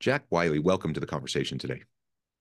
Jack 0.00 0.24
Wiley, 0.30 0.58
welcome 0.58 0.94
to 0.94 1.00
the 1.00 1.06
conversation 1.06 1.58
today. 1.58 1.82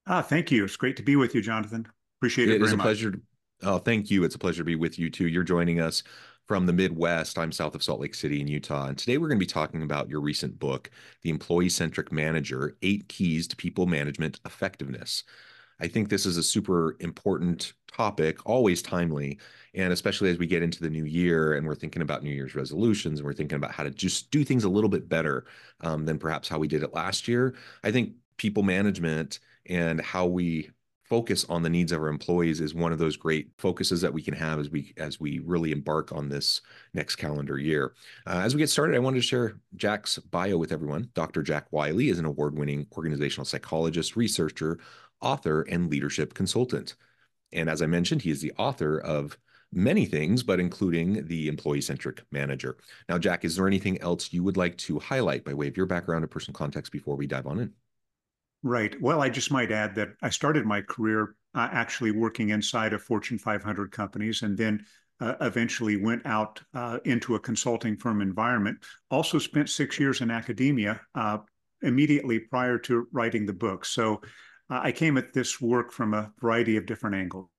Ah, 0.05 0.21
thank 0.21 0.51
you. 0.51 0.63
It's 0.63 0.77
great 0.77 0.95
to 0.97 1.03
be 1.03 1.15
with 1.15 1.33
you, 1.33 1.41
Jonathan. 1.41 1.87
Appreciate 2.19 2.49
it. 2.49 2.55
It 2.55 2.61
is 2.61 2.73
a 2.73 2.77
much. 2.77 2.85
pleasure. 2.85 3.11
To, 3.11 3.21
oh, 3.63 3.77
thank 3.79 4.11
you. 4.11 4.23
It's 4.23 4.35
a 4.35 4.39
pleasure 4.39 4.61
to 4.61 4.65
be 4.65 4.75
with 4.75 4.99
you 4.99 5.09
too. 5.09 5.27
You're 5.27 5.43
joining 5.43 5.81
us 5.81 6.03
from 6.47 6.65
the 6.65 6.73
Midwest. 6.73 7.37
I'm 7.37 7.51
south 7.51 7.75
of 7.75 7.83
Salt 7.83 7.99
Lake 7.99 8.15
City 8.15 8.39
in 8.39 8.47
Utah. 8.47 8.87
And 8.87 8.97
today 8.97 9.17
we're 9.17 9.27
going 9.27 9.39
to 9.39 9.45
be 9.45 9.51
talking 9.51 9.81
about 9.81 10.09
your 10.09 10.21
recent 10.21 10.57
book, 10.59 10.89
The 11.23 11.29
Employee 11.29 11.69
Centric 11.69 12.11
Manager 12.11 12.77
Eight 12.81 13.09
Keys 13.09 13.47
to 13.47 13.55
People 13.55 13.85
Management 13.85 14.39
Effectiveness. 14.45 15.23
I 15.79 15.87
think 15.87 16.09
this 16.09 16.25
is 16.25 16.37
a 16.37 16.43
super 16.43 16.95
important 16.99 17.73
topic, 17.91 18.45
always 18.45 18.81
timely. 18.81 19.39
And 19.73 19.93
especially 19.93 20.29
as 20.29 20.37
we 20.37 20.47
get 20.47 20.63
into 20.63 20.81
the 20.81 20.89
new 20.89 21.05
year 21.05 21.53
and 21.53 21.67
we're 21.67 21.75
thinking 21.75 22.01
about 22.01 22.23
New 22.23 22.31
Year's 22.31 22.55
resolutions 22.55 23.19
and 23.19 23.25
we're 23.25 23.33
thinking 23.33 23.57
about 23.57 23.71
how 23.71 23.83
to 23.83 23.91
just 23.91 24.31
do 24.31 24.43
things 24.43 24.63
a 24.63 24.69
little 24.69 24.89
bit 24.89 25.07
better 25.07 25.45
um, 25.81 26.05
than 26.05 26.17
perhaps 26.17 26.47
how 26.47 26.57
we 26.57 26.67
did 26.67 26.83
it 26.83 26.93
last 26.93 27.27
year. 27.27 27.55
I 27.83 27.91
think 27.91 28.13
people 28.37 28.63
management 28.63 29.39
and 29.67 30.01
how 30.01 30.25
we 30.25 30.69
focus 31.07 31.45
on 31.47 31.63
the 31.63 31.69
needs 31.69 31.91
of 31.91 32.01
our 32.01 32.09
employees 32.09 32.59
is 32.59 32.75
one 32.75 32.91
of 32.91 32.99
those 32.99 33.15
great 33.15 33.49
focuses 33.57 34.01
that 34.01 34.13
we 34.13 34.21
can 34.21 34.33
have 34.33 34.59
as 34.59 34.69
we 34.69 34.93
as 34.97 35.19
we 35.19 35.39
really 35.39 35.71
embark 35.71 36.11
on 36.11 36.27
this 36.27 36.61
next 36.93 37.15
calendar 37.15 37.57
year. 37.57 37.93
Uh, 38.25 38.41
as 38.43 38.53
we 38.53 38.59
get 38.59 38.69
started, 38.69 38.95
I 38.95 38.99
wanted 38.99 39.17
to 39.17 39.21
share 39.21 39.57
Jack's 39.75 40.17
bio 40.17 40.57
with 40.57 40.71
everyone. 40.71 41.09
Dr. 41.13 41.43
Jack 41.43 41.67
Wiley 41.71 42.09
is 42.09 42.19
an 42.19 42.25
award-winning 42.25 42.87
organizational 42.95 43.45
psychologist, 43.45 44.15
researcher, 44.15 44.79
author, 45.21 45.61
and 45.63 45.89
leadership 45.89 46.33
consultant. 46.33 46.95
And 47.53 47.69
as 47.69 47.81
I 47.81 47.85
mentioned, 47.85 48.21
he 48.21 48.31
is 48.31 48.41
the 48.41 48.53
author 48.57 48.99
of 48.99 49.37
many 49.71 50.05
things, 50.05 50.43
but 50.43 50.59
including 50.59 51.25
the 51.27 51.47
employee 51.47 51.81
centric 51.81 52.23
manager. 52.31 52.77
Now, 53.09 53.17
Jack, 53.17 53.43
is 53.43 53.55
there 53.55 53.67
anything 53.67 53.99
else 54.01 54.31
you 54.31 54.43
would 54.43 54.57
like 54.57 54.77
to 54.79 54.99
highlight 54.99 55.43
by 55.43 55.53
way 55.53 55.67
of 55.67 55.77
your 55.77 55.85
background 55.85 56.23
and 56.23 56.31
personal 56.31 56.55
context 56.57 56.91
before 56.91 57.15
we 57.15 57.27
dive 57.27 57.47
on 57.47 57.59
in? 57.59 57.73
Right. 58.63 58.99
Well, 59.01 59.21
I 59.21 59.29
just 59.29 59.51
might 59.51 59.71
add 59.71 59.95
that 59.95 60.09
I 60.21 60.29
started 60.29 60.65
my 60.65 60.81
career 60.81 61.35
uh, 61.53 61.69
actually 61.71 62.11
working 62.11 62.49
inside 62.49 62.93
of 62.93 63.03
Fortune 63.03 63.37
500 63.37 63.91
companies 63.91 64.41
and 64.41 64.57
then 64.57 64.85
uh, 65.19 65.35
eventually 65.41 65.97
went 65.97 66.25
out 66.25 66.61
uh, 66.73 66.99
into 67.05 67.35
a 67.35 67.39
consulting 67.39 67.97
firm 67.97 68.21
environment. 68.21 68.77
Also 69.09 69.39
spent 69.39 69.69
six 69.69 69.99
years 69.99 70.21
in 70.21 70.31
academia 70.31 70.99
uh, 71.15 71.39
immediately 71.81 72.39
prior 72.39 72.77
to 72.79 73.07
writing 73.11 73.45
the 73.45 73.53
book. 73.53 73.85
So 73.85 74.21
I 74.69 74.91
came 74.91 75.17
at 75.17 75.33
this 75.33 75.61
work 75.61 75.91
from 75.91 76.13
a 76.13 76.31
variety 76.39 76.77
of 76.77 76.85
different 76.85 77.15
angles. 77.15 77.49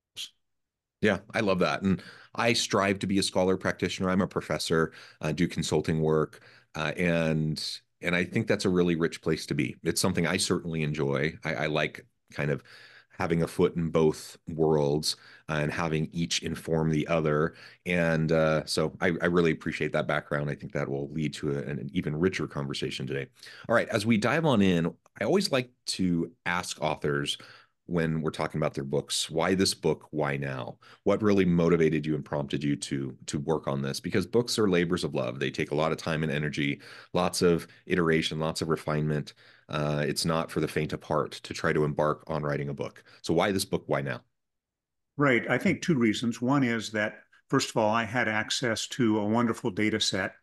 Yeah, 1.01 1.19
I 1.33 1.39
love 1.39 1.59
that. 1.59 1.81
And 1.81 2.01
I 2.35 2.53
strive 2.53 2.99
to 2.99 3.07
be 3.07 3.19
a 3.19 3.23
scholar 3.23 3.57
practitioner. 3.57 4.09
I'm 4.09 4.21
a 4.21 4.27
professor, 4.27 4.91
uh, 5.21 5.31
do 5.31 5.47
consulting 5.47 6.01
work, 6.01 6.43
uh, 6.75 6.91
and 6.97 7.63
and 8.01 8.15
I 8.15 8.23
think 8.23 8.47
that's 8.47 8.65
a 8.65 8.69
really 8.69 8.95
rich 8.95 9.21
place 9.21 9.45
to 9.47 9.53
be. 9.53 9.75
It's 9.83 10.01
something 10.01 10.27
I 10.27 10.37
certainly 10.37 10.83
enjoy. 10.83 11.37
I, 11.43 11.53
I 11.55 11.65
like 11.67 12.05
kind 12.33 12.51
of 12.51 12.63
having 13.19 13.43
a 13.43 13.47
foot 13.47 13.75
in 13.75 13.89
both 13.89 14.37
worlds 14.47 15.17
and 15.49 15.71
having 15.71 16.09
each 16.13 16.41
inform 16.41 16.89
the 16.89 17.05
other. 17.07 17.53
And 17.85 18.31
uh, 18.31 18.65
so 18.65 18.93
I, 19.01 19.11
I, 19.21 19.25
really 19.25 19.51
appreciate 19.51 19.91
that 19.91 20.07
background. 20.07 20.49
I 20.49 20.55
think 20.55 20.71
that 20.71 20.87
will 20.87 21.09
lead 21.11 21.33
to 21.35 21.51
a, 21.51 21.57
an 21.57 21.89
even 21.91 22.15
richer 22.15 22.47
conversation 22.47 23.05
today. 23.05 23.27
All 23.67 23.75
right, 23.75 23.89
as 23.89 24.05
we 24.05 24.17
dive 24.17 24.45
on 24.45 24.61
in, 24.61 24.93
I 25.19 25.25
always 25.25 25.51
like 25.51 25.69
to 25.87 26.31
ask 26.45 26.81
authors 26.81 27.37
when 27.89 28.21
we're 28.21 28.29
talking 28.29 28.59
about 28.59 28.73
their 28.73 28.83
books 28.83 29.29
why 29.29 29.55
this 29.55 29.73
book? 29.73 30.07
Why 30.11 30.37
now? 30.37 30.77
What 31.03 31.23
really 31.23 31.45
motivated 31.45 32.05
you 32.05 32.15
and 32.15 32.23
prompted 32.23 32.63
you 32.63 32.75
to 32.75 33.17
to 33.25 33.39
work 33.39 33.67
on 33.67 33.81
this? 33.81 33.99
Because 33.99 34.25
books 34.27 34.59
are 34.59 34.69
labors 34.69 35.03
of 35.03 35.15
love. 35.15 35.39
They 35.39 35.49
take 35.49 35.71
a 35.71 35.75
lot 35.75 35.91
of 35.91 35.97
time 35.97 36.23
and 36.23 36.31
energy 36.31 36.81
lots 37.13 37.41
of 37.41 37.67
iteration 37.87 38.39
lots 38.39 38.61
of 38.61 38.69
refinement. 38.69 39.33
Uh, 39.67 40.03
it's 40.07 40.25
not 40.25 40.51
for 40.51 40.59
the 40.59 40.67
faint 40.67 40.93
of 40.93 41.03
heart 41.03 41.31
to 41.31 41.53
try 41.53 41.73
to 41.73 41.83
embark 41.83 42.23
on 42.27 42.43
writing 42.43 42.69
a 42.69 42.73
book. 42.73 43.03
So 43.21 43.33
why 43.33 43.51
this 43.51 43.65
book? 43.65 43.83
Why 43.87 44.01
now? 44.01 44.21
Right. 45.17 45.49
I 45.49 45.57
think 45.57 45.81
two 45.81 45.95
reasons. 45.95 46.41
One 46.41 46.63
is 46.63 46.91
that 46.91 47.15
first 47.49 47.71
of 47.71 47.77
all 47.77 47.89
i 47.89 48.03
had 48.03 48.27
access 48.27 48.87
to 48.87 49.17
a 49.17 49.25
wonderful 49.25 49.71
data 49.71 49.99
set 49.99 50.33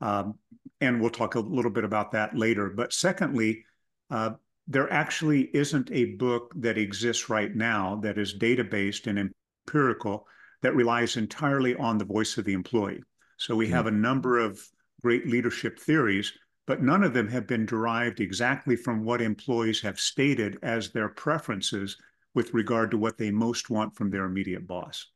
um, 0.00 0.38
and 0.80 1.00
we'll 1.00 1.10
talk 1.10 1.34
a 1.34 1.40
little 1.40 1.70
bit 1.70 1.84
about 1.84 2.12
that 2.12 2.34
later. 2.34 2.70
But 2.70 2.92
secondly 2.94 3.64
uh, 4.10 4.30
there 4.68 4.92
actually 4.92 5.50
isn't 5.54 5.90
a 5.90 6.16
book 6.16 6.52
that 6.56 6.76
exists 6.76 7.30
right 7.30 7.56
now 7.56 7.96
that 8.02 8.18
is 8.18 8.34
data 8.34 8.62
based 8.62 9.06
and 9.06 9.32
empirical 9.66 10.26
that 10.62 10.74
relies 10.74 11.16
entirely 11.16 11.74
on 11.76 11.96
the 11.96 12.04
voice 12.04 12.36
of 12.36 12.44
the 12.44 12.52
employee. 12.52 13.02
So 13.38 13.56
we 13.56 13.66
mm-hmm. 13.66 13.74
have 13.74 13.86
a 13.86 13.92
number 13.92 14.38
of 14.38 14.60
great 15.02 15.26
leadership 15.26 15.78
theories, 15.78 16.32
but 16.66 16.82
none 16.82 17.02
of 17.02 17.14
them 17.14 17.28
have 17.28 17.46
been 17.46 17.64
derived 17.64 18.20
exactly 18.20 18.76
from 18.76 19.04
what 19.04 19.22
employees 19.22 19.80
have 19.80 19.98
stated 19.98 20.58
as 20.62 20.90
their 20.90 21.08
preferences 21.08 21.96
with 22.34 22.52
regard 22.52 22.90
to 22.90 22.98
what 22.98 23.16
they 23.16 23.30
most 23.30 23.70
want 23.70 23.96
from 23.96 24.10
their 24.10 24.24
immediate 24.24 24.66
boss. 24.66 25.06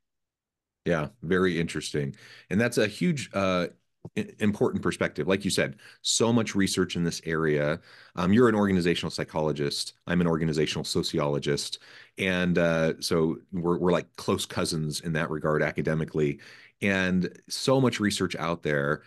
Yeah, 0.86 1.08
very 1.22 1.60
interesting. 1.60 2.16
And 2.48 2.60
that's 2.60 2.78
a 2.78 2.86
huge 2.86 3.30
uh, 3.34 3.68
important 4.16 4.82
perspective. 4.82 5.28
Like 5.28 5.44
you 5.44 5.50
said, 5.50 5.76
so 6.02 6.32
much 6.32 6.54
research 6.54 6.96
in 6.96 7.04
this 7.04 7.20
area. 7.24 7.80
Um, 8.16 8.32
you're 8.32 8.48
an 8.48 8.54
organizational 8.54 9.10
psychologist. 9.10 9.94
I'm 10.06 10.20
an 10.20 10.26
organizational 10.26 10.84
sociologist, 10.84 11.78
and 12.18 12.58
uh, 12.58 13.00
so 13.00 13.38
we're 13.52 13.78
we're 13.78 13.92
like 13.92 14.14
close 14.16 14.44
cousins 14.46 15.00
in 15.00 15.12
that 15.14 15.30
regard 15.30 15.62
academically. 15.62 16.40
And 16.80 17.38
so 17.48 17.80
much 17.80 18.00
research 18.00 18.34
out 18.36 18.62
there, 18.62 19.02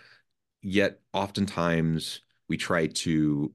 yet 0.61 0.99
oftentimes 1.13 2.21
we 2.47 2.57
try 2.57 2.87
to 2.87 3.53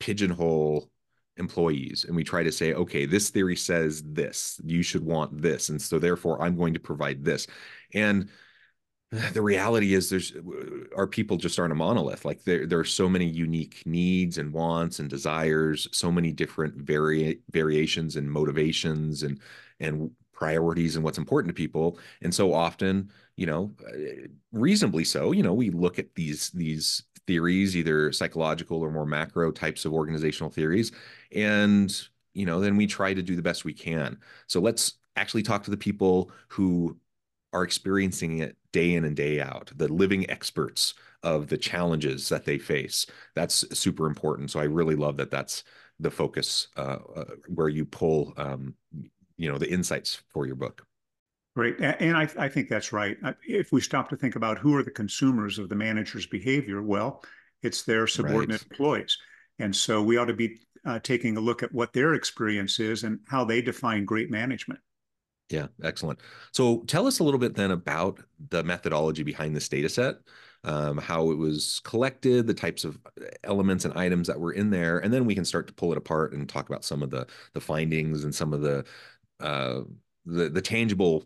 pigeonhole 0.00 0.90
employees 1.36 2.04
and 2.04 2.14
we 2.14 2.22
try 2.22 2.44
to 2.44 2.52
say 2.52 2.74
okay 2.74 3.06
this 3.06 3.30
theory 3.30 3.56
says 3.56 4.04
this 4.06 4.60
you 4.64 4.84
should 4.84 5.04
want 5.04 5.42
this 5.42 5.68
and 5.68 5.82
so 5.82 5.98
therefore 5.98 6.40
i'm 6.40 6.56
going 6.56 6.72
to 6.72 6.78
provide 6.78 7.24
this 7.24 7.48
and 7.92 8.28
the 9.32 9.42
reality 9.42 9.94
is 9.94 10.10
there's 10.10 10.32
our 10.96 11.06
people 11.06 11.36
just 11.36 11.58
aren't 11.58 11.72
a 11.72 11.76
monolith. 11.76 12.24
Like 12.24 12.44
there, 12.44 12.66
there 12.66 12.78
are 12.78 12.84
so 12.84 13.08
many 13.08 13.26
unique 13.26 13.82
needs 13.86 14.38
and 14.38 14.52
wants 14.52 14.98
and 14.98 15.08
desires 15.08 15.88
so 15.92 16.10
many 16.10 16.32
different 16.32 16.76
vari- 16.76 17.40
variations 17.50 18.16
and 18.16 18.30
motivations 18.30 19.22
and 19.22 19.40
and 19.80 20.10
priorities 20.32 20.96
and 20.96 21.04
what's 21.04 21.18
important 21.18 21.50
to 21.50 21.54
people. 21.54 21.98
And 22.22 22.34
so 22.34 22.52
often 22.52 23.10
you 23.36 23.46
know 23.46 23.72
uh, 23.88 24.28
reasonably 24.52 25.02
so 25.04 25.32
you 25.32 25.42
know 25.42 25.52
we 25.52 25.70
look 25.70 25.98
at 25.98 26.14
these 26.14 26.50
these 26.50 27.02
theories 27.26 27.76
either 27.76 28.12
psychological 28.12 28.80
or 28.80 28.92
more 28.92 29.06
macro 29.06 29.50
types 29.50 29.84
of 29.84 29.92
organizational 29.92 30.50
theories 30.50 30.92
and 31.32 32.08
you 32.34 32.46
know 32.46 32.60
then 32.60 32.76
we 32.76 32.86
try 32.86 33.12
to 33.14 33.22
do 33.22 33.36
the 33.36 33.42
best 33.42 33.64
we 33.64 33.72
can. 33.72 34.18
So 34.46 34.60
let's 34.60 34.94
actually 35.16 35.42
talk 35.42 35.62
to 35.64 35.70
the 35.70 35.76
people 35.76 36.30
who 36.48 36.96
are 37.54 37.62
experiencing 37.62 38.40
it 38.40 38.56
day 38.72 38.94
in 38.94 39.04
and 39.04 39.16
day 39.16 39.40
out, 39.40 39.70
the 39.76 39.88
living 39.88 40.28
experts 40.28 40.94
of 41.22 41.46
the 41.48 41.56
challenges 41.56 42.28
that 42.28 42.44
they 42.44 42.58
face. 42.58 43.06
That's 43.34 43.64
super 43.78 44.06
important. 44.06 44.50
So 44.50 44.60
I 44.60 44.64
really 44.64 44.96
love 44.96 45.16
that 45.16 45.30
that's 45.30 45.64
the 46.00 46.10
focus 46.10 46.68
uh, 46.76 46.98
uh, 47.16 47.24
where 47.48 47.68
you 47.68 47.84
pull, 47.84 48.34
um, 48.36 48.74
you 49.36 49.50
know, 49.50 49.56
the 49.56 49.70
insights 49.70 50.22
for 50.28 50.46
your 50.46 50.56
book. 50.56 50.84
Great. 51.56 51.76
And 51.78 52.16
I, 52.16 52.28
I, 52.36 52.48
think 52.48 52.68
that's 52.68 52.92
right. 52.92 53.16
If 53.46 53.70
we 53.70 53.80
stop 53.80 54.08
to 54.08 54.16
think 54.16 54.34
about 54.34 54.58
who 54.58 54.76
are 54.76 54.82
the 54.82 54.90
consumers 54.90 55.60
of 55.60 55.68
the 55.68 55.76
manager's 55.76 56.26
behavior, 56.26 56.82
well, 56.82 57.22
it's 57.62 57.84
their 57.84 58.08
subordinate 58.08 58.62
right. 58.62 58.70
employees. 58.72 59.16
And 59.60 59.74
so 59.74 60.02
we 60.02 60.16
ought 60.16 60.24
to 60.24 60.34
be 60.34 60.58
uh, 60.84 60.98
taking 60.98 61.36
a 61.36 61.40
look 61.40 61.62
at 61.62 61.72
what 61.72 61.92
their 61.92 62.14
experience 62.14 62.80
is 62.80 63.04
and 63.04 63.20
how 63.28 63.44
they 63.44 63.62
define 63.62 64.04
great 64.04 64.32
management. 64.32 64.80
Yeah, 65.50 65.66
excellent. 65.82 66.20
So 66.52 66.80
tell 66.86 67.06
us 67.06 67.18
a 67.18 67.24
little 67.24 67.38
bit 67.38 67.54
then 67.54 67.70
about 67.70 68.20
the 68.48 68.64
methodology 68.64 69.22
behind 69.22 69.54
this 69.54 69.68
data 69.68 69.88
set. 69.88 70.16
um, 70.64 70.98
how 70.98 71.30
it 71.30 71.36
was 71.36 71.80
collected, 71.84 72.46
the 72.46 72.54
types 72.54 72.84
of 72.84 72.98
elements 73.44 73.84
and 73.84 73.94
items 73.94 74.26
that 74.28 74.40
were 74.40 74.52
in 74.52 74.70
there, 74.70 74.98
and 74.98 75.12
then 75.12 75.26
we 75.26 75.34
can 75.34 75.44
start 75.44 75.66
to 75.66 75.74
pull 75.74 75.92
it 75.92 75.98
apart 75.98 76.32
and 76.32 76.48
talk 76.48 76.68
about 76.68 76.84
some 76.84 77.02
of 77.02 77.10
the 77.10 77.26
the 77.52 77.60
findings 77.60 78.24
and 78.24 78.34
some 78.34 78.52
of 78.54 78.62
the 78.62 78.84
uh, 79.40 79.82
the 80.26 80.48
the 80.48 80.62
tangible, 80.62 81.24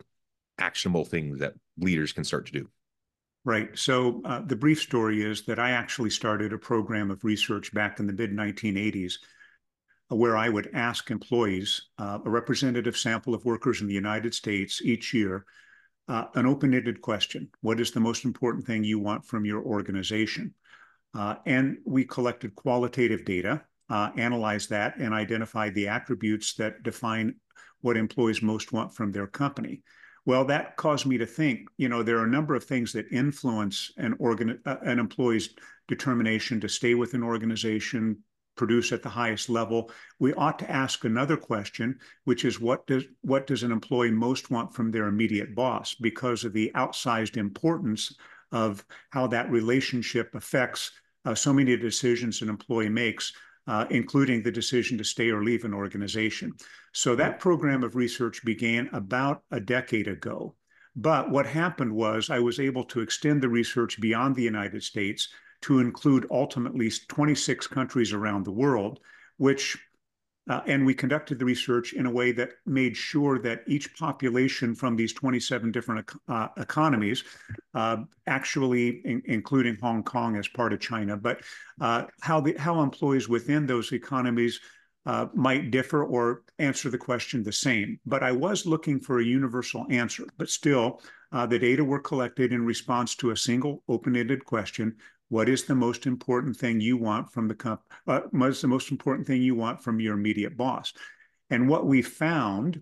actionable 0.59 1.05
things 1.05 1.39
that 1.39 1.55
leaders 1.79 2.13
can 2.13 2.25
start 2.25 2.47
to 2.47 2.53
do. 2.53 2.69
Right. 3.45 3.77
So 3.79 4.21
uh, 4.25 4.41
the 4.41 4.57
brief 4.57 4.81
story 4.81 5.23
is 5.23 5.43
that 5.47 5.59
I 5.59 5.71
actually 5.71 6.11
started 6.11 6.53
a 6.53 6.59
program 6.59 7.11
of 7.11 7.25
research 7.25 7.73
back 7.73 7.99
in 7.99 8.07
the 8.07 8.13
mid 8.13 8.33
1980s 8.33 9.15
where 10.09 10.37
I 10.37 10.49
would 10.49 10.71
ask 10.73 11.11
employees, 11.11 11.89
uh, 11.99 12.19
a 12.25 12.31
representative 12.31 12.97
sample 12.97 13.35
of 13.35 13.45
workers 13.45 13.81
in 13.81 13.87
the 13.87 13.95
United 13.95 14.35
States 14.35 14.81
each 14.83 15.13
year, 15.13 15.45
uh, 16.09 16.25
an 16.35 16.47
open-ended 16.47 17.03
question. 17.03 17.51
What 17.61 17.81
is 17.81 17.91
the 17.91 18.01
most 18.01 18.25
important 18.25 18.67
thing 18.67 18.85
you 18.85 18.99
want 18.99 19.25
from 19.27 19.45
your 19.45 19.63
organization? 19.63 20.55
Uh, 21.15 21.37
and 21.47 21.79
we 21.85 22.05
collected 22.05 22.55
qualitative 22.55 23.25
data, 23.25 23.63
uh, 23.91 24.11
analyzed 24.17 24.71
that, 24.71 24.97
and 24.99 25.13
identified 25.13 25.75
the 25.75 25.89
attributes 25.89 26.55
that 26.55 26.83
define 26.83 27.35
what 27.81 27.97
employees 27.97 28.43
most 28.43 28.73
want 28.73 28.95
from 28.95 29.13
their 29.13 29.27
company. 29.27 29.83
Well, 30.25 30.45
that 30.47 30.77
caused 30.77 31.07
me 31.07 31.19
to 31.19 31.27
think, 31.27 31.69
you 31.77 31.89
know, 31.89 32.03
there 32.03 32.19
are 32.19 32.25
a 32.25 32.31
number 32.31 32.55
of 32.55 32.65
things 32.65 32.93
that 32.93 33.11
influence 33.11 33.93
an 33.97 34.15
organ, 34.19 34.61
uh, 34.67 34.77
an 34.83 34.99
employee's 34.99 35.51
determination 35.87 36.61
to 36.61 36.69
stay 36.69 36.95
with 36.95 37.15
an 37.15 37.23
organization, 37.23 38.19
produce 38.59 38.93
at 38.93 39.03
the 39.03 39.09
highest 39.09 39.49
level, 39.49 39.91
we 40.19 40.35
ought 40.35 40.59
to 40.59 40.71
ask 40.71 41.05
another 41.05 41.37
question, 41.37 41.99
which 42.25 42.45
is 42.45 42.61
what 42.61 42.87
does 42.87 43.05
what 43.23 43.47
does 43.47 43.63
an 43.63 43.73
employee 43.73 44.11
most 44.11 44.51
want 44.51 44.75
from 44.75 44.91
their 44.91 45.07
immediate 45.07 45.55
boss 45.55 45.95
because 45.95 46.45
of 46.45 46.53
the 46.53 46.71
outsized 46.75 47.39
importance 47.39 48.15
of 48.53 48.85
how 49.11 49.27
that 49.29 49.51
relationship 49.51 50.35
affects 50.35 50.91
uh, 51.25 51.35
so 51.35 51.53
many 51.53 51.77
decisions 51.77 52.43
an 52.43 52.49
employee 52.49 52.89
makes, 52.89 53.33
uh, 53.67 53.87
including 53.91 54.43
the 54.43 54.53
decision 54.53 54.99
to 54.99 55.05
stay 55.05 55.31
or 55.31 55.45
leave 55.45 55.65
an 55.65 55.75
organization. 55.75 56.53
So 56.93 57.15
that 57.15 57.39
program 57.39 57.83
of 57.85 57.97
research 57.97 58.45
began 58.45 58.89
about 58.93 59.43
a 59.51 59.61
decade 59.61 60.09
ago. 60.09 60.55
But 60.97 61.31
what 61.31 61.47
happened 61.47 61.93
was 61.93 62.31
I 62.31 62.41
was 62.41 62.59
able 62.59 62.85
to 62.85 63.01
extend 63.01 63.43
the 63.43 63.49
research 63.49 64.01
beyond 64.01 64.35
the 64.35 64.43
United 64.43 64.83
States 64.83 65.29
to 65.63 65.81
include 65.81 66.27
ultimately 66.31 66.91
26 67.09 67.67
countries 67.67 68.13
around 68.13 68.45
the 68.45 68.53
world, 68.53 69.01
which 69.37 69.77
uh, 70.49 70.63
and 70.67 70.85
we 70.85 70.95
conducted 70.95 71.39
the 71.39 71.45
research 71.45 71.93
in 71.93 72.07
a 72.07 72.11
way 72.11 72.33
that 72.33 72.53
made 72.65 72.97
sure 72.97 73.39
that 73.39 73.63
each 73.67 73.95
population 73.99 74.75
from 74.75 74.97
these 74.97 75.13
27 75.13 75.71
different 75.71 76.11
uh, 76.27 76.49
economies, 76.57 77.23
uh, 77.75 77.99
actually 78.27 79.03
in, 79.05 79.21
including 79.27 79.77
Hong 79.83 80.03
Kong 80.03 80.37
as 80.37 80.49
part 80.49 80.73
of 80.73 80.81
China, 80.81 81.17
but 81.17 81.43
uh, 81.81 82.05
how 82.23 82.41
the 82.41 82.55
how 82.59 82.81
employees 82.81 83.29
within 83.29 83.67
those 83.67 83.93
economies 83.93 84.59
uh, 85.07 85.27
might 85.35 85.71
differ 85.71 86.05
or 86.05 86.43
answer 86.59 86.91
the 86.91 86.99
question 86.99 87.43
the 87.43 87.53
same. 87.53 87.99
But 88.05 88.23
I 88.23 88.33
was 88.33 88.67
looking 88.67 89.01
for 89.01 89.21
a 89.21 89.25
universal 89.25 89.87
answer. 89.91 90.25
But 90.37 90.51
still, 90.51 91.01
uh, 91.33 91.47
the 91.47 91.59
data 91.59 91.85
were 91.85 92.01
collected 92.01 92.53
in 92.53 92.65
response 92.65 93.15
to 93.17 93.31
a 93.31 93.37
single 93.37 93.83
open-ended 93.89 94.45
question 94.45 94.97
what 95.29 95.49
is 95.49 95.65
the 95.65 95.75
most 95.75 96.07
important 96.07 96.57
thing 96.57 96.81
you 96.81 96.97
want 96.97 97.33
from 97.33 97.49
the 97.49 97.55
comp? 97.55 97.81
Uh, 98.07 98.21
what 98.31 98.51
is 98.51 98.61
the 98.61 98.69
most 98.69 98.91
important 98.91 99.27
thing 99.27 99.43
you 99.43 99.55
want 99.55 99.83
from 99.83 100.01
your 100.01 100.15
immediate 100.15 100.57
boss? 100.57 100.93
And 101.51 101.69
what 101.69 101.87
we 101.87 102.03
found, 102.03 102.81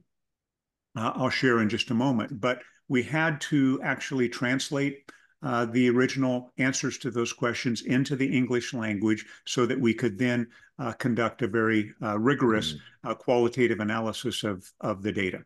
uh, 0.96 1.12
I'll 1.14 1.30
share 1.30 1.60
in 1.60 1.68
just 1.68 1.90
a 1.90 1.94
moment, 1.94 2.40
but 2.40 2.60
we 2.88 3.02
had 3.02 3.40
to 3.42 3.80
actually 3.82 4.28
translate 4.28 5.10
uh, 5.42 5.66
the 5.66 5.88
original 5.90 6.52
answers 6.58 6.98
to 6.98 7.10
those 7.10 7.32
questions 7.32 7.82
into 7.82 8.16
the 8.16 8.26
English 8.26 8.72
language 8.72 9.26
so 9.44 9.66
that 9.66 9.78
we 9.78 9.92
could 9.92 10.18
then 10.18 10.46
uh, 10.78 10.92
conduct 10.92 11.42
a 11.42 11.48
very 11.48 11.92
uh, 12.02 12.18
rigorous 12.18 12.74
mm-hmm. 12.74 13.12
qualitative 13.14 13.80
analysis 13.80 14.44
of, 14.44 14.70
of 14.80 15.02
the 15.02 15.12
data. 15.12 15.44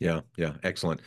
Yeah, 0.00 0.20
yeah, 0.36 0.54
excellent. 0.62 1.00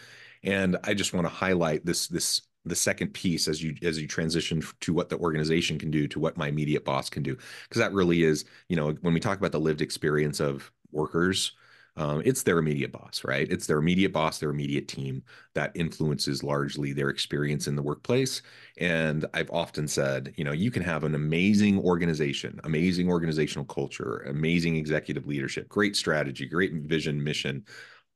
And 0.43 0.77
I 0.83 0.93
just 0.93 1.13
want 1.13 1.25
to 1.25 1.33
highlight 1.33 1.85
this 1.85 2.07
this 2.07 2.41
the 2.65 2.75
second 2.75 3.13
piece 3.13 3.47
as 3.47 3.63
you 3.63 3.75
as 3.81 3.99
you 3.99 4.07
transition 4.07 4.61
to 4.81 4.93
what 4.93 5.09
the 5.09 5.17
organization 5.17 5.79
can 5.79 5.91
do 5.91 6.07
to 6.07 6.19
what 6.19 6.37
my 6.37 6.47
immediate 6.47 6.85
boss 6.85 7.09
can 7.09 7.23
do. 7.23 7.35
Because 7.63 7.79
that 7.79 7.93
really 7.93 8.23
is 8.23 8.45
you 8.69 8.75
know 8.75 8.91
when 9.01 9.13
we 9.13 9.19
talk 9.19 9.37
about 9.37 9.51
the 9.51 9.59
lived 9.59 9.81
experience 9.81 10.39
of 10.39 10.71
workers 10.91 11.53
um, 11.97 12.21
it's 12.23 12.43
their 12.43 12.57
immediate 12.57 12.93
boss 12.93 13.23
right? 13.25 13.51
It's 13.51 13.67
their 13.67 13.79
immediate 13.79 14.13
boss 14.13 14.39
their 14.39 14.49
immediate 14.49 14.87
team 14.87 15.23
that 15.55 15.71
influences 15.75 16.43
largely 16.43 16.93
their 16.93 17.09
experience 17.09 17.67
in 17.67 17.75
the 17.75 17.81
workplace. 17.81 18.41
And 18.77 19.25
i've 19.33 19.51
often 19.51 19.87
said 19.87 20.33
you 20.37 20.43
know 20.43 20.51
you 20.53 20.71
can 20.71 20.83
have 20.83 21.03
an 21.03 21.15
amazing 21.15 21.79
organization 21.79 22.59
amazing 22.63 23.09
organizational 23.09 23.65
culture 23.65 24.25
amazing 24.27 24.75
executive 24.75 25.25
leadership 25.27 25.67
great 25.67 25.95
strategy 25.95 26.45
great 26.45 26.73
vision 26.73 27.23
mission 27.23 27.65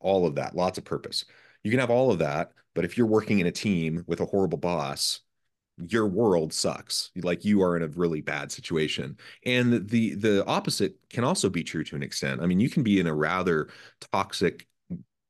all 0.00 0.26
of 0.26 0.34
that 0.36 0.54
lots 0.54 0.78
of 0.78 0.84
purpose. 0.84 1.24
You 1.62 1.70
can 1.70 1.80
have 1.80 1.90
all 1.90 2.10
of 2.10 2.18
that 2.20 2.52
but 2.76 2.84
if 2.84 2.96
you're 2.96 3.08
working 3.08 3.40
in 3.40 3.48
a 3.48 3.52
team 3.52 4.04
with 4.06 4.20
a 4.20 4.26
horrible 4.26 4.58
boss, 4.58 5.22
your 5.78 6.06
world 6.06 6.52
sucks. 6.52 7.10
Like 7.16 7.44
you 7.44 7.62
are 7.62 7.76
in 7.76 7.82
a 7.82 7.88
really 7.88 8.20
bad 8.20 8.52
situation. 8.52 9.16
And 9.44 9.88
the 9.88 10.14
the 10.14 10.44
opposite 10.46 10.96
can 11.10 11.24
also 11.24 11.50
be 11.50 11.64
true 11.64 11.84
to 11.84 11.96
an 11.96 12.02
extent. 12.02 12.40
I 12.40 12.46
mean, 12.46 12.60
you 12.60 12.70
can 12.70 12.82
be 12.82 13.00
in 13.00 13.06
a 13.06 13.14
rather 13.14 13.68
toxic 14.12 14.68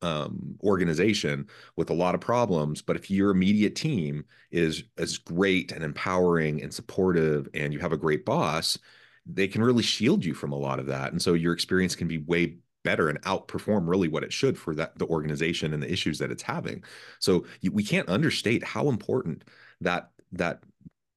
um, 0.02 0.56
organization 0.62 1.46
with 1.76 1.90
a 1.90 1.94
lot 1.94 2.14
of 2.14 2.20
problems, 2.20 2.82
but 2.82 2.96
if 2.96 3.10
your 3.10 3.30
immediate 3.30 3.74
team 3.74 4.24
is 4.50 4.84
as 4.98 5.18
great 5.18 5.72
and 5.72 5.82
empowering 5.82 6.62
and 6.62 6.72
supportive, 6.72 7.48
and 7.54 7.72
you 7.72 7.78
have 7.80 7.92
a 7.92 7.96
great 7.96 8.24
boss, 8.24 8.78
they 9.24 9.48
can 9.48 9.62
really 9.62 9.82
shield 9.82 10.24
you 10.24 10.34
from 10.34 10.52
a 10.52 10.58
lot 10.58 10.78
of 10.78 10.86
that. 10.86 11.12
And 11.12 11.20
so 11.20 11.34
your 11.34 11.52
experience 11.52 11.96
can 11.96 12.08
be 12.08 12.18
way 12.18 12.58
better 12.86 13.10
and 13.10 13.20
outperform 13.22 13.86
really 13.86 14.08
what 14.08 14.24
it 14.24 14.32
should 14.32 14.56
for 14.56 14.74
that 14.76 14.98
the 14.98 15.06
organization 15.06 15.74
and 15.74 15.82
the 15.82 15.92
issues 15.92 16.18
that 16.18 16.30
it's 16.30 16.42
having. 16.42 16.82
So 17.18 17.44
we 17.70 17.84
can't 17.84 18.08
understate 18.08 18.64
how 18.64 18.88
important 18.88 19.44
that 19.82 20.10
that 20.32 20.62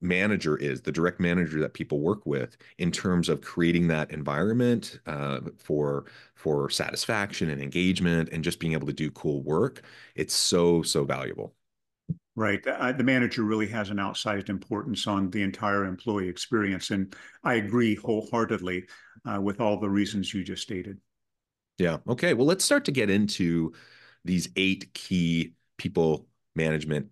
manager 0.01 0.57
is 0.57 0.81
the 0.81 0.92
direct 0.92 1.19
manager 1.19 1.60
that 1.60 1.74
people 1.74 2.00
work 2.00 2.25
with 2.25 2.57
in 2.77 2.92
terms 2.92 3.30
of 3.30 3.42
creating 3.42 3.88
that 3.88 4.12
environment 4.12 5.00
uh, 5.06 5.39
for 5.57 6.06
for 6.36 6.69
satisfaction 6.69 7.50
and 7.50 7.62
engagement 7.62 8.30
and 8.31 8.44
just 8.44 8.60
being 8.60 8.74
able 8.74 8.88
to 8.88 8.94
do 8.94 9.12
cool 9.12 9.42
work. 9.44 9.83
It's 10.16 10.33
so 10.33 10.81
so 10.81 11.04
valuable. 11.04 11.54
Right. 12.36 12.66
Uh, 12.66 12.94
the 12.94 13.04
manager 13.04 13.44
really 13.44 13.68
has 13.68 13.89
an 13.89 13.98
outsized 13.98 14.48
importance 14.48 15.07
on 15.07 15.30
the 15.30 15.44
entire 15.44 15.83
employee 15.83 16.30
experience 16.30 16.90
and 16.92 17.14
i 17.44 17.56
agree 17.56 17.95
wholeheartedly 17.95 18.85
uh, 19.26 19.42
with 19.42 19.59
all 19.59 19.78
the 19.78 19.90
reasons 19.90 20.33
you 20.33 20.42
just 20.44 20.64
stated 20.64 20.97
yeah. 21.80 21.98
Okay. 22.07 22.33
Well, 22.33 22.45
let's 22.45 22.64
start 22.64 22.86
to 22.86 22.92
get 22.92 23.09
into 23.09 23.74
these 24.26 24.50
eight 24.56 24.94
key 24.94 25.54
people 25.78 26.28
management 26.56 27.07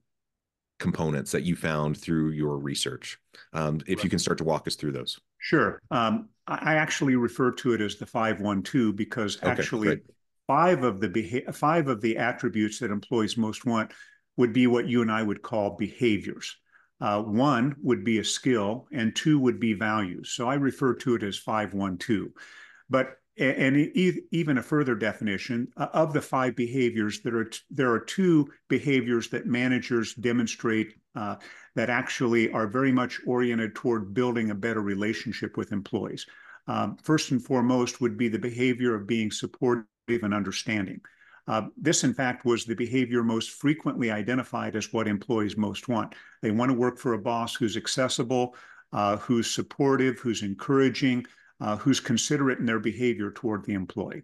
components 0.79 1.31
that 1.31 1.43
you 1.43 1.55
found 1.55 1.97
through 1.97 2.31
your 2.31 2.57
research. 2.57 3.17
Um, 3.53 3.79
if 3.88 3.97
right. 3.97 4.03
you 4.03 4.09
can 4.09 4.19
start 4.19 4.38
to 4.39 4.43
walk 4.43 4.67
us 4.67 4.75
through 4.75 4.91
those. 4.91 5.19
Sure. 5.39 5.81
Um, 5.91 6.29
I 6.47 6.75
actually 6.75 7.15
refer 7.15 7.51
to 7.51 7.74
it 7.74 7.81
as 7.81 7.97
the 7.97 8.05
512 8.05 8.95
because 8.95 9.38
okay, 9.38 9.50
actually 9.50 9.88
great. 9.88 10.03
five 10.47 10.83
of 10.83 11.00
the 11.00 11.09
beha- 11.09 11.51
five 11.51 11.88
of 11.88 12.01
the 12.01 12.17
attributes 12.17 12.79
that 12.79 12.91
employees 12.91 13.38
most 13.38 13.65
want 13.65 13.91
would 14.38 14.53
be 14.53 14.67
what 14.67 14.88
you 14.88 15.01
and 15.01 15.12
I 15.12 15.24
would 15.24 15.41
call 15.41 15.75
behaviors. 15.77 16.55
Uh, 17.00 17.21
one 17.21 17.75
would 17.83 18.03
be 18.03 18.19
a 18.19 18.24
skill, 18.24 18.88
and 18.91 19.15
two 19.15 19.39
would 19.39 19.59
be 19.59 19.74
values. 19.74 20.31
So 20.31 20.50
I 20.50 20.55
refer 20.55 20.95
to 20.95 21.15
it 21.15 21.24
as 21.24 21.38
512. 21.38 22.29
But 22.89 23.17
and 23.39 23.77
even 24.32 24.58
a 24.58 24.63
further 24.63 24.96
definition 24.96 25.67
uh, 25.77 25.88
of 25.94 26.13
the 26.13 26.22
five 26.22 26.56
behaviors 26.56 27.22
there 27.22 27.38
are 27.38 27.50
there 27.70 27.91
are 27.91 28.00
two 28.00 28.48
behaviors 28.67 29.29
that 29.29 29.46
managers 29.46 30.13
demonstrate 30.15 30.96
uh, 31.15 31.36
that 31.75 31.89
actually 31.89 32.51
are 32.51 32.67
very 32.67 32.91
much 32.91 33.20
oriented 33.27 33.75
toward 33.75 34.13
building 34.13 34.50
a 34.50 34.56
better 34.56 34.82
relationship 34.82 35.58
with 35.58 35.72
employees 35.72 36.25
um, 36.67 36.98
first 37.03 37.32
and 37.32 37.44
foremost 37.44 38.01
would 38.01 38.17
be 38.17 38.27
the 38.27 38.39
behavior 38.39 38.96
of 38.96 39.08
being 39.08 39.32
supportive 39.32 39.86
and 40.08 40.34
understanding 40.34 41.00
uh, 41.48 41.62
this, 41.77 42.03
in 42.03 42.13
fact, 42.13 42.46
was 42.46 42.65
the 42.65 42.75
behavior 42.75 43.24
most 43.24 43.51
frequently 43.51 44.12
identified 44.12 44.75
as 44.75 44.91
what 44.91 45.08
employees 45.08 45.56
most 45.56 45.88
want. 45.88 46.13
They 46.41 46.51
want 46.51 46.70
to 46.70 46.77
work 46.77 46.98
for 46.98 47.13
a 47.13 47.22
boss 47.22 47.56
who's 47.56 47.77
accessible, 47.77 48.56
uh, 48.91 49.15
who's 49.17 49.50
supportive, 49.50 50.20
who's 50.20 50.44
encouraging, 50.44 51.25
uh, 51.59 51.77
who's 51.77 51.99
considerate 51.99 52.59
in 52.59 52.65
their 52.65 52.79
behavior 52.79 53.31
toward 53.31 53.65
the 53.65 53.73
employee. 53.73 54.23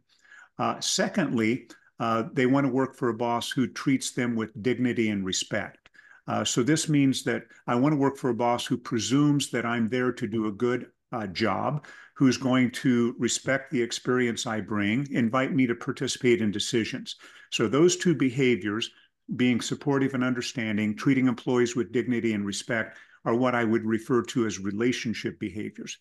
Uh, 0.60 0.80
secondly, 0.80 1.68
uh, 2.00 2.24
they 2.34 2.46
want 2.46 2.66
to 2.66 2.72
work 2.72 2.96
for 2.96 3.10
a 3.10 3.14
boss 3.14 3.50
who 3.50 3.68
treats 3.68 4.12
them 4.12 4.36
with 4.36 4.62
dignity 4.62 5.10
and 5.10 5.26
respect. 5.26 5.90
Uh, 6.28 6.44
so 6.44 6.64
this 6.64 6.88
means 6.88 7.24
that 7.24 7.44
I 7.68 7.76
want 7.76 7.94
to 7.94 7.98
work 7.98 8.18
for 8.18 8.30
a 8.30 8.36
boss 8.36 8.66
who 8.66 8.78
presumes 8.78 9.50
that 9.52 9.66
I'm 9.66 9.90
there 9.90 10.12
to 10.12 10.28
do 10.28 10.48
a 10.48 10.52
good 10.52 10.88
uh, 11.12 11.28
job, 11.28 11.86
who's 12.16 12.38
going 12.38 12.72
to 12.72 13.16
respect 13.20 13.72
the 13.72 13.82
experience 13.82 14.48
I 14.48 14.62
bring, 14.62 15.08
invite 15.12 15.54
me 15.54 15.68
to 15.68 15.76
participate 15.76 16.42
in 16.42 16.52
decisions. 16.52 17.16
So 17.52 17.68
those 17.68 17.98
two 17.98 18.16
behaviors 18.16 18.90
being 19.36 19.62
supportive 19.62 20.14
and 20.14 20.24
understanding, 20.24 20.96
treating 20.96 21.28
employees 21.28 21.76
with 21.76 21.92
dignity 21.92 22.34
and 22.34 22.46
respect 22.46 22.98
are 23.26 23.36
what 23.36 23.56
I 23.56 23.64
would 23.64 23.86
refer 23.86 24.22
to 24.24 24.46
as 24.46 24.60
relationship 24.60 25.40
behaviors. 25.40 25.98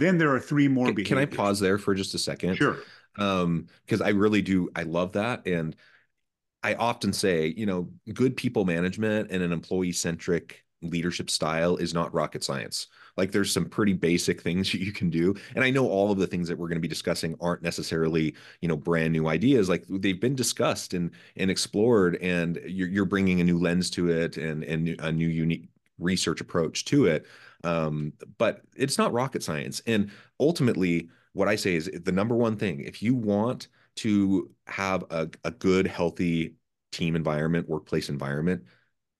Then 0.00 0.18
there 0.18 0.34
are 0.34 0.40
three 0.40 0.66
more 0.66 0.86
can, 0.86 0.94
behaviors. 0.94 1.26
Can 1.26 1.32
I 1.32 1.36
pause 1.36 1.60
there 1.60 1.78
for 1.78 1.94
just 1.94 2.14
a 2.14 2.18
second? 2.18 2.56
Sure. 2.56 2.78
Um, 3.18 3.66
because 3.84 4.00
I 4.00 4.08
really 4.10 4.40
do, 4.40 4.70
I 4.74 4.82
love 4.82 5.12
that. 5.12 5.46
And 5.46 5.76
I 6.62 6.74
often 6.74 7.12
say, 7.12 7.54
you 7.56 7.66
know, 7.66 7.90
good 8.12 8.36
people 8.36 8.64
management 8.64 9.30
and 9.30 9.42
an 9.42 9.52
employee 9.52 9.92
centric 9.92 10.64
leadership 10.82 11.28
style 11.28 11.76
is 11.76 11.92
not 11.92 12.12
rocket 12.14 12.42
science. 12.42 12.86
Like 13.16 13.32
there's 13.32 13.52
some 13.52 13.66
pretty 13.66 13.92
basic 13.92 14.40
things 14.40 14.72
you 14.74 14.92
can 14.92 15.10
do. 15.10 15.34
And 15.54 15.64
I 15.64 15.70
know 15.70 15.88
all 15.88 16.10
of 16.10 16.18
the 16.18 16.26
things 16.26 16.48
that 16.48 16.56
we're 16.56 16.68
going 16.68 16.76
to 16.76 16.80
be 16.80 16.88
discussing 16.88 17.36
aren't 17.40 17.62
necessarily, 17.62 18.34
you 18.60 18.68
know, 18.68 18.76
brand 18.76 19.12
new 19.12 19.28
ideas. 19.28 19.68
Like 19.68 19.84
they've 19.88 20.20
been 20.20 20.34
discussed 20.34 20.94
and 20.94 21.10
and 21.36 21.50
explored 21.50 22.16
and 22.16 22.60
you're, 22.66 22.88
you're 22.88 23.04
bringing 23.04 23.40
a 23.40 23.44
new 23.44 23.58
lens 23.58 23.90
to 23.90 24.10
it 24.10 24.36
and 24.36 24.64
and 24.64 24.88
a 25.00 25.12
new 25.12 25.28
unique 25.28 25.68
research 26.00 26.40
approach 26.40 26.84
to 26.86 27.06
it. 27.06 27.26
Um, 27.64 28.12
but 28.38 28.62
it's 28.76 28.98
not 28.98 29.12
rocket 29.12 29.42
science. 29.42 29.82
And 29.86 30.10
ultimately, 30.38 31.08
what 31.32 31.48
I 31.48 31.56
say 31.56 31.74
is 31.76 31.90
the 32.04 32.12
number 32.12 32.34
one 32.34 32.56
thing, 32.56 32.80
if 32.80 33.02
you 33.02 33.14
want 33.14 33.68
to 33.96 34.50
have 34.66 35.04
a, 35.10 35.28
a 35.44 35.50
good, 35.50 35.86
healthy 35.86 36.54
team 36.92 37.14
environment, 37.14 37.68
workplace 37.68 38.08
environment, 38.08 38.64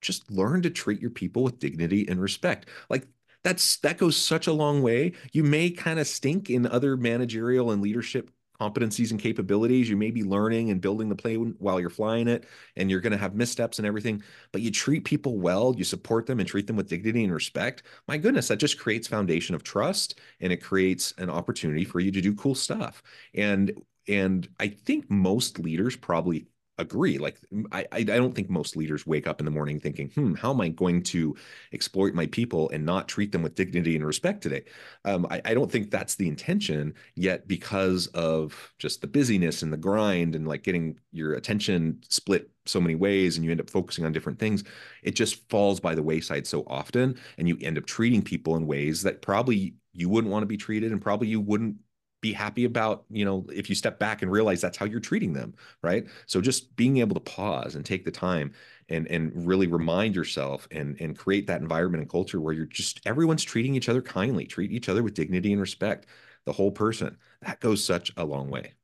just 0.01 0.31
learn 0.31 0.63
to 0.63 0.71
treat 0.71 1.01
your 1.01 1.11
people 1.11 1.43
with 1.43 1.59
dignity 1.59 2.09
and 2.09 2.21
respect. 2.21 2.69
Like 2.89 3.07
that's 3.45 3.77
that 3.79 3.99
goes 3.99 4.17
such 4.17 4.47
a 4.47 4.53
long 4.53 4.83
way. 4.83 5.13
You 5.33 5.45
may 5.45 5.71
kind 5.71 5.99
of 5.99 6.07
stink 6.07 6.51
in 6.51 6.67
other 6.67 6.97
managerial 6.97 7.71
and 7.71 7.83
leadership 7.83 8.31
competencies 8.61 9.11
and 9.11 9.21
capabilities. 9.21 9.89
You 9.89 9.97
may 9.97 10.11
be 10.11 10.23
learning 10.23 10.71
and 10.71 10.81
building 10.81 11.09
the 11.09 11.17
plane 11.17 11.55
while 11.59 11.81
you're 11.81 11.91
flying 11.91 12.29
it, 12.29 12.45
and 12.77 12.91
you're 12.91 13.01
going 13.01 13.13
to 13.13 13.19
have 13.19 13.35
missteps 13.35 13.79
and 13.79 13.87
everything. 13.87 14.23
But 14.53 14.63
you 14.63 14.71
treat 14.71 15.05
people 15.05 15.39
well, 15.39 15.75
you 15.77 15.85
support 15.85 16.27
them 16.27 16.41
and 16.41 16.49
treat 16.49 16.67
them 16.67 16.77
with 16.77 16.89
dignity 16.89 17.25
and 17.25 17.33
respect. 17.33 17.83
My 18.09 18.19
goodness, 18.19 18.49
that 18.49 18.59
just 18.59 18.79
creates 18.79 19.09
foundation 19.09 19.55
of 19.55 19.63
trust, 19.63 20.21
and 20.41 20.53
it 20.53 20.63
creates 20.63 21.13
an 21.19 21.31
opportunity 21.31 21.85
for 21.85 22.01
you 22.01 22.11
to 22.13 22.21
do 22.21 22.35
cool 22.35 22.55
stuff. 22.55 23.03
And 23.35 23.73
and 24.09 24.49
I 24.59 24.69
think 24.69 25.11
most 25.11 25.59
leaders 25.59 25.95
probably 25.97 26.47
agree. 26.81 27.19
Like 27.19 27.39
I, 27.73 27.87
I 27.93 28.03
don't 28.03 28.35
think 28.35 28.51
most 28.51 28.77
leaders 28.77 29.07
wake 29.07 29.27
up 29.27 29.41
in 29.41 29.45
the 29.45 29.51
morning 29.51 29.81
thinking, 29.81 30.11
hmm, 30.11 30.35
how 30.35 30.51
am 30.53 30.61
I 30.61 30.69
going 30.69 31.03
to 31.05 31.37
exploit 31.73 32.15
my 32.15 32.27
people 32.27 32.71
and 32.71 32.85
not 32.85 33.09
treat 33.09 33.33
them 33.33 33.43
with 33.43 33.55
dignity 33.55 33.97
and 33.97 34.05
respect 34.05 34.43
today? 34.43 34.65
Um, 35.05 35.27
I, 35.31 35.41
I 35.45 35.55
don't 35.55 35.71
think 35.71 35.91
that's 35.91 36.17
the 36.17 36.29
intention 36.29 36.95
yet 37.15 37.47
because 37.49 38.07
of 38.09 38.73
just 38.79 39.01
the 39.01 39.07
busyness 39.07 39.63
and 39.63 39.73
the 39.73 39.77
grind 39.77 40.35
and 40.35 40.47
like 40.47 40.63
getting 40.63 40.99
your 41.13 41.35
attention 41.35 42.01
split 42.09 42.51
so 42.67 42.81
many 42.81 42.95
ways 42.95 43.37
and 43.37 43.45
you 43.45 43.51
end 43.51 43.61
up 43.61 43.71
focusing 43.71 44.05
on 44.05 44.13
different 44.13 44.39
things 44.39 44.63
it 45.03 45.13
just 45.13 45.49
falls 45.49 45.81
by 45.81 45.95
the 45.95 46.03
wayside 46.03 46.47
so 46.47 46.63
often 46.67 47.19
and 47.39 47.49
you 47.49 47.57
end 47.63 47.79
up 47.79 47.87
treating 47.87 48.23
people 48.23 48.55
in 48.57 48.67
ways 48.67 49.03
that 49.03 49.23
probably 49.23 49.75
you 49.93 50.09
wouldn't 50.09 50.31
want 50.31 50.43
to 50.43 50.47
be 50.47 50.57
treated 50.57 50.93
and 50.93 51.01
probably 51.01 51.27
you 51.27 51.41
wouldn't 51.41 51.77
be 52.21 52.33
happy 52.33 52.65
about 52.65 53.05
you 53.11 53.25
know 53.25 53.47
if 53.53 53.69
you 53.69 53.75
step 53.75 53.99
back 53.99 54.23
and 54.23 54.31
realize 54.31 54.61
that's 54.61 54.77
how 54.77 54.87
you're 54.87 55.01
treating 55.01 55.33
them 55.33 55.55
right? 55.83 56.07
So 56.27 56.41
just 56.41 56.75
being 56.77 56.99
able 56.99 57.15
to 57.15 57.21
pause 57.21 57.75
and 57.75 57.85
take 57.85 58.05
the 58.05 58.11
time 58.11 58.53
and 58.89 59.07
and 59.09 59.47
really 59.47 59.67
remind 59.67 60.15
yourself 60.15 60.69
and 60.71 61.01
and 61.01 61.17
create 61.17 61.47
that 61.47 61.61
environment 61.61 62.03
and 62.03 62.11
culture 62.11 62.41
where 62.41 62.55
you're 62.55 62.67
just 62.67 63.01
everyone's 63.07 63.45
treating 63.45 63.75
each 63.75 63.89
other 63.89 64.03
kindly 64.03 64.47
treat 64.47 64.73
each 64.73 64.89
other 64.89 65.03
with 65.03 65.15
dignity 65.15 65.53
and 65.53 65.61
respect 65.61 66.07
the 66.47 66.53
whole 66.53 66.71
person. 66.71 67.17
That 67.43 67.61
goes 67.61 67.85
such 67.85 68.13
a 68.17 68.25
long 68.25 68.51
way. 68.51 68.75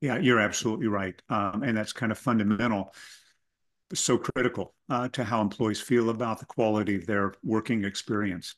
Yeah 0.00 0.18
you're 0.18 0.40
absolutely 0.40 0.88
right 0.88 1.20
um, 1.28 1.62
and 1.62 1.76
that's 1.76 1.92
kind 1.92 2.10
of 2.12 2.18
fundamental 2.18 2.94
so 3.92 4.16
critical 4.16 4.74
uh, 4.88 5.08
to 5.08 5.24
how 5.24 5.40
employees 5.40 5.80
feel 5.80 6.10
about 6.10 6.38
the 6.38 6.46
quality 6.46 6.96
of 6.96 7.06
their 7.06 7.34
working 7.42 7.84
experience 7.84 8.54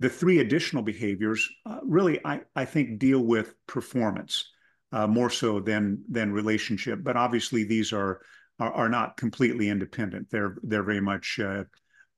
the 0.00 0.08
three 0.08 0.40
additional 0.40 0.82
behaviors 0.82 1.48
uh, 1.66 1.78
really, 1.84 2.20
I, 2.24 2.40
I 2.56 2.64
think, 2.64 2.98
deal 2.98 3.20
with 3.20 3.54
performance 3.66 4.50
uh, 4.92 5.06
more 5.06 5.30
so 5.30 5.60
than 5.60 6.02
than 6.08 6.32
relationship. 6.32 7.00
But 7.02 7.16
obviously, 7.16 7.64
these 7.64 7.92
are 7.92 8.20
are, 8.58 8.72
are 8.72 8.88
not 8.88 9.16
completely 9.16 9.68
independent. 9.68 10.28
They're 10.30 10.56
they're 10.62 10.82
very 10.82 11.00
much 11.00 11.38
uh, 11.38 11.64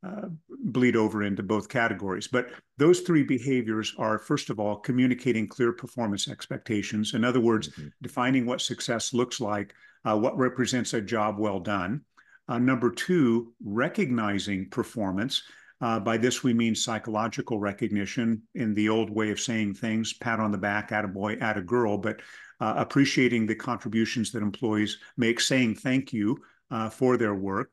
uh, 0.07 0.29
bleed 0.49 0.97
over 0.97 1.23
into 1.23 1.43
both 1.43 1.69
categories. 1.69 2.29
But 2.29 2.51
those 2.77 3.01
three 3.01 3.23
behaviors 3.23 3.95
are, 3.99 4.19
first 4.19 4.51
of 4.51 4.59
all, 4.59 4.77
communicating 4.77 5.47
clear 5.47 5.73
performance 5.73 6.29
expectations. 6.29 7.15
In 7.15 7.25
other 7.25 7.41
words, 7.41 7.69
mm-hmm. 7.69 7.89
defining 8.01 8.47
what 8.47 8.61
success 8.61 9.13
looks 9.13 9.41
like, 9.41 9.75
uh, 10.05 10.17
what 10.19 10.37
represents 10.37 10.95
a 10.95 11.01
job 11.01 11.39
well 11.39 11.61
done. 11.61 12.03
Uh, 12.49 12.59
number 12.59 12.91
two, 12.91 13.55
recognizing 13.65 14.69
performance. 14.71 15.43
Uh, 15.83 15.99
by 15.99 16.17
this, 16.17 16.45
we 16.45 16.55
mean 16.55 16.77
psychological 16.77 17.59
recognition 17.59 18.41
in 18.55 18.73
the 18.73 18.89
old 18.89 19.11
way 19.11 19.33
of 19.33 19.41
saying 19.41 19.75
things, 19.75 20.13
pat 20.13 20.39
on 20.39 20.53
the 20.53 20.59
back, 20.59 20.93
at 20.93 21.05
a 21.05 21.09
boy, 21.09 21.33
at 21.35 21.59
a 21.59 21.63
girl, 21.63 21.99
but 21.99 22.21
uh, 22.61 22.75
appreciating 22.77 23.47
the 23.47 23.55
contributions 23.55 24.31
that 24.31 24.43
employees 24.43 24.99
make, 25.17 25.41
saying 25.41 25.75
thank 25.75 26.13
you 26.13 26.39
uh, 26.71 26.89
for 26.89 27.17
their 27.17 27.35
work, 27.35 27.73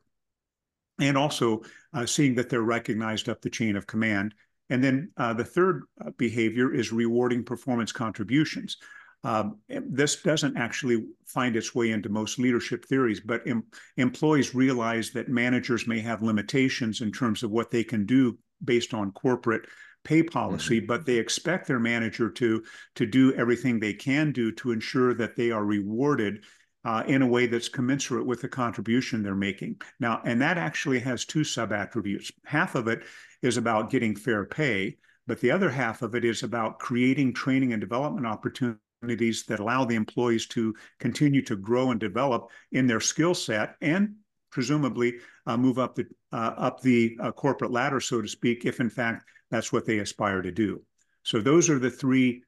and 0.98 1.16
also 1.16 1.62
uh, 1.94 2.04
seeing 2.04 2.34
that 2.34 2.48
they're 2.48 2.62
recognized 2.62 3.28
up 3.28 3.40
the 3.40 3.48
chain 3.48 3.76
of 3.76 3.86
command. 3.86 4.34
And 4.70 4.82
then 4.82 5.12
uh, 5.16 5.32
the 5.32 5.44
third 5.44 5.84
uh, 6.04 6.10
behavior 6.16 6.74
is 6.74 6.92
rewarding 6.92 7.44
performance 7.44 7.92
contributions. 7.92 8.76
Um, 9.22 9.58
this 9.68 10.22
doesn't 10.22 10.56
actually 10.56 11.04
find 11.26 11.54
its 11.54 11.74
way 11.74 11.90
into 11.90 12.08
most 12.08 12.38
leadership 12.38 12.84
theories, 12.86 13.20
but 13.20 13.46
em 13.46 13.64
employees 13.96 14.54
realize 14.54 15.10
that 15.10 15.28
managers 15.28 15.86
may 15.86 16.00
have 16.00 16.22
limitations 16.22 17.02
in 17.02 17.12
terms 17.12 17.42
of 17.42 17.50
what 17.50 17.70
they 17.70 17.84
can 17.84 18.06
do 18.06 18.38
based 18.64 18.94
on 18.94 19.12
corporate 19.12 19.66
pay 20.04 20.22
policy, 20.22 20.78
mm 20.78 20.84
-hmm. 20.84 20.86
but 20.86 21.04
they 21.04 21.18
expect 21.18 21.66
their 21.66 21.78
manager 21.78 22.30
to, 22.30 22.62
to 22.94 23.04
do 23.04 23.34
everything 23.34 23.78
they 23.78 23.92
can 23.92 24.32
do 24.32 24.50
to 24.52 24.72
ensure 24.72 25.14
that 25.14 25.36
they 25.36 25.50
are 25.50 25.64
rewarded 25.64 26.44
uh, 26.84 27.02
in 27.06 27.22
a 27.22 27.26
way 27.26 27.46
that's 27.46 27.68
commensurate 27.68 28.26
with 28.26 28.40
the 28.40 28.48
contribution 28.48 29.22
they're 29.22 29.34
making. 29.34 29.80
Now, 29.98 30.22
and 30.24 30.40
that 30.40 30.56
actually 30.56 31.00
has 31.00 31.26
two 31.26 31.44
sub 31.44 31.72
attributes. 31.72 32.32
Half 32.44 32.74
of 32.74 32.88
it 32.88 33.02
is 33.42 33.58
about 33.58 33.90
getting 33.90 34.16
fair 34.16 34.46
pay, 34.46 34.96
but 35.26 35.40
the 35.40 35.50
other 35.50 35.70
half 35.70 36.00
of 36.02 36.14
it 36.14 36.24
is 36.24 36.42
about 36.42 36.78
creating 36.78 37.34
training 37.34 37.72
and 37.72 37.80
development 37.80 38.26
opportunities 38.26 38.80
opportunities 39.00 39.44
that 39.44 39.60
allow 39.60 39.84
the 39.84 39.94
employees 39.94 40.46
to 40.46 40.74
continue 40.98 41.42
to 41.42 41.56
grow 41.56 41.90
and 41.90 42.00
develop 42.00 42.50
in 42.72 42.86
their 42.86 43.00
skill 43.00 43.34
set 43.34 43.76
and 43.80 44.14
presumably 44.50 45.14
uh, 45.46 45.56
move 45.56 45.78
up 45.78 45.94
the 45.94 46.06
uh, 46.32 46.54
up 46.56 46.80
the 46.80 47.16
uh, 47.20 47.32
corporate 47.32 47.70
ladder, 47.70 48.00
so 48.00 48.20
to 48.20 48.28
speak, 48.28 48.64
if 48.64 48.80
in 48.80 48.90
fact 48.90 49.24
that's 49.50 49.72
what 49.72 49.86
they 49.86 49.98
aspire 49.98 50.42
to 50.42 50.52
do. 50.52 50.82
So 51.22 51.40
those 51.40 51.68
are 51.70 51.78
the 51.78 51.90
three 51.90 52.42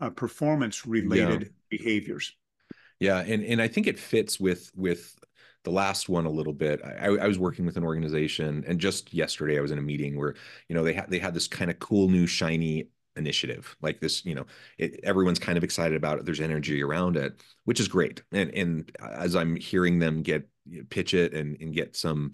uh, 0.00 0.10
performance 0.10 0.86
related 0.86 1.42
yeah. 1.42 1.78
behaviors. 1.78 2.34
Yeah, 2.98 3.20
and 3.20 3.44
and 3.44 3.60
I 3.60 3.68
think 3.68 3.86
it 3.86 3.98
fits 3.98 4.40
with 4.40 4.70
with 4.74 5.14
the 5.64 5.70
last 5.70 6.08
one 6.08 6.26
a 6.26 6.30
little 6.30 6.52
bit. 6.52 6.80
I, 6.84 7.06
I, 7.06 7.28
was 7.28 7.38
working 7.38 7.64
with 7.64 7.76
an 7.76 7.84
organization, 7.84 8.64
and 8.66 8.80
just 8.80 9.14
yesterday 9.14 9.58
I 9.58 9.60
was 9.60 9.70
in 9.70 9.78
a 9.78 9.82
meeting 9.82 10.16
where 10.16 10.34
you 10.68 10.74
know 10.74 10.82
they 10.82 10.92
had 10.92 11.10
they 11.10 11.18
had 11.18 11.34
this 11.34 11.46
kind 11.46 11.70
of 11.70 11.78
cool 11.78 12.08
new 12.08 12.26
shiny 12.26 12.88
initiative 13.16 13.76
like 13.82 14.00
this 14.00 14.24
you 14.24 14.34
know 14.34 14.46
it, 14.78 15.00
everyone's 15.04 15.38
kind 15.38 15.58
of 15.58 15.64
excited 15.64 15.96
about 15.96 16.18
it 16.18 16.24
there's 16.24 16.40
energy 16.40 16.82
around 16.82 17.16
it 17.16 17.42
which 17.64 17.80
is 17.80 17.88
great 17.88 18.22
and 18.32 18.50
and 18.50 18.96
as 19.00 19.36
i'm 19.36 19.56
hearing 19.56 19.98
them 19.98 20.22
get 20.22 20.48
pitch 20.90 21.14
it 21.14 21.34
and 21.34 21.60
and 21.60 21.74
get 21.74 21.94
some 21.94 22.32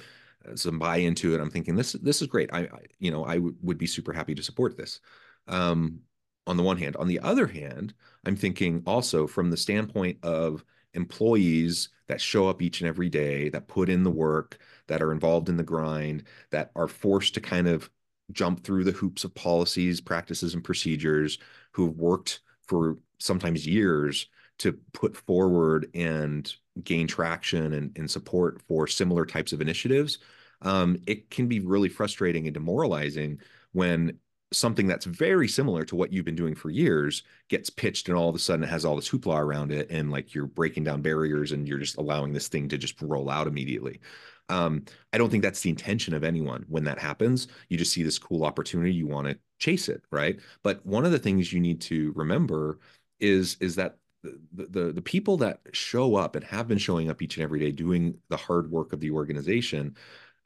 uh, 0.48 0.54
some 0.54 0.78
buy 0.78 0.98
into 0.98 1.34
it 1.34 1.40
i'm 1.40 1.50
thinking 1.50 1.74
this 1.74 1.92
this 1.94 2.22
is 2.22 2.28
great 2.28 2.50
i, 2.52 2.60
I 2.60 2.80
you 2.98 3.10
know 3.10 3.24
I 3.24 3.40
would 3.62 3.78
be 3.78 3.86
super 3.86 4.12
happy 4.12 4.34
to 4.34 4.42
support 4.42 4.76
this. 4.76 5.00
Um 5.48 6.00
on 6.46 6.56
the 6.56 6.62
one 6.62 6.78
hand 6.78 6.96
on 6.96 7.08
the 7.08 7.20
other 7.20 7.46
hand 7.46 7.92
i'm 8.24 8.36
thinking 8.36 8.82
also 8.86 9.26
from 9.26 9.50
the 9.50 9.56
standpoint 9.56 10.18
of 10.22 10.64
employees 10.94 11.90
that 12.06 12.20
show 12.20 12.48
up 12.48 12.62
each 12.62 12.80
and 12.80 12.88
every 12.88 13.08
day 13.08 13.48
that 13.50 13.68
put 13.68 13.88
in 13.88 14.02
the 14.02 14.10
work 14.10 14.58
that 14.86 15.02
are 15.02 15.12
involved 15.12 15.48
in 15.48 15.56
the 15.56 15.62
grind 15.62 16.24
that 16.50 16.70
are 16.74 16.88
forced 16.88 17.34
to 17.34 17.40
kind 17.40 17.68
of 17.68 17.90
jump 18.32 18.64
through 18.64 18.84
the 18.84 18.92
hoops 18.92 19.24
of 19.24 19.34
policies, 19.34 20.00
practices, 20.00 20.54
and 20.54 20.64
procedures, 20.64 21.38
who 21.72 21.86
have 21.86 21.96
worked 21.96 22.40
for 22.66 22.98
sometimes 23.18 23.66
years 23.66 24.26
to 24.58 24.72
put 24.92 25.16
forward 25.16 25.88
and 25.94 26.52
gain 26.82 27.06
traction 27.06 27.74
and, 27.74 27.96
and 27.96 28.10
support 28.10 28.60
for 28.62 28.86
similar 28.86 29.24
types 29.24 29.52
of 29.52 29.60
initiatives, 29.60 30.18
um, 30.62 30.96
it 31.06 31.30
can 31.30 31.46
be 31.46 31.60
really 31.60 31.88
frustrating 31.88 32.46
and 32.46 32.54
demoralizing 32.54 33.40
when 33.72 34.18
something 34.52 34.86
that's 34.86 35.04
very 35.04 35.46
similar 35.46 35.84
to 35.84 35.94
what 35.94 36.12
you've 36.12 36.24
been 36.24 36.34
doing 36.34 36.54
for 36.54 36.70
years 36.70 37.22
gets 37.48 37.68
pitched 37.68 38.08
and 38.08 38.16
all 38.16 38.30
of 38.30 38.34
a 38.34 38.38
sudden 38.38 38.64
it 38.64 38.68
has 38.68 38.84
all 38.84 38.96
this 38.96 39.08
hoopla 39.08 39.38
around 39.38 39.70
it 39.70 39.90
and 39.90 40.10
like 40.10 40.34
you're 40.34 40.46
breaking 40.46 40.84
down 40.84 41.02
barriers 41.02 41.52
and 41.52 41.68
you're 41.68 41.78
just 41.78 41.98
allowing 41.98 42.32
this 42.32 42.48
thing 42.48 42.66
to 42.68 42.78
just 42.78 43.00
roll 43.02 43.28
out 43.28 43.46
immediately 43.46 44.00
um, 44.48 44.84
I 45.12 45.18
don't 45.18 45.30
think 45.30 45.42
that's 45.42 45.60
the 45.60 45.70
intention 45.70 46.14
of 46.14 46.24
anyone 46.24 46.64
when 46.68 46.84
that 46.84 46.98
happens. 46.98 47.48
You 47.68 47.76
just 47.76 47.92
see 47.92 48.02
this 48.02 48.18
cool 48.18 48.44
opportunity, 48.44 48.92
you 48.92 49.06
want 49.06 49.28
to 49.28 49.38
chase 49.58 49.88
it, 49.88 50.02
right? 50.10 50.38
But 50.62 50.84
one 50.86 51.04
of 51.04 51.12
the 51.12 51.18
things 51.18 51.52
you 51.52 51.60
need 51.60 51.80
to 51.82 52.12
remember 52.16 52.78
is 53.20 53.56
is 53.60 53.74
that 53.76 53.96
the, 54.22 54.38
the 54.52 54.92
the 54.92 55.02
people 55.02 55.36
that 55.38 55.60
show 55.72 56.16
up 56.16 56.36
and 56.36 56.44
have 56.44 56.68
been 56.68 56.78
showing 56.78 57.10
up 57.10 57.22
each 57.22 57.36
and 57.36 57.44
every 57.44 57.60
day 57.60 57.72
doing 57.72 58.18
the 58.28 58.36
hard 58.36 58.70
work 58.70 58.92
of 58.92 59.00
the 59.00 59.10
organization, 59.10 59.96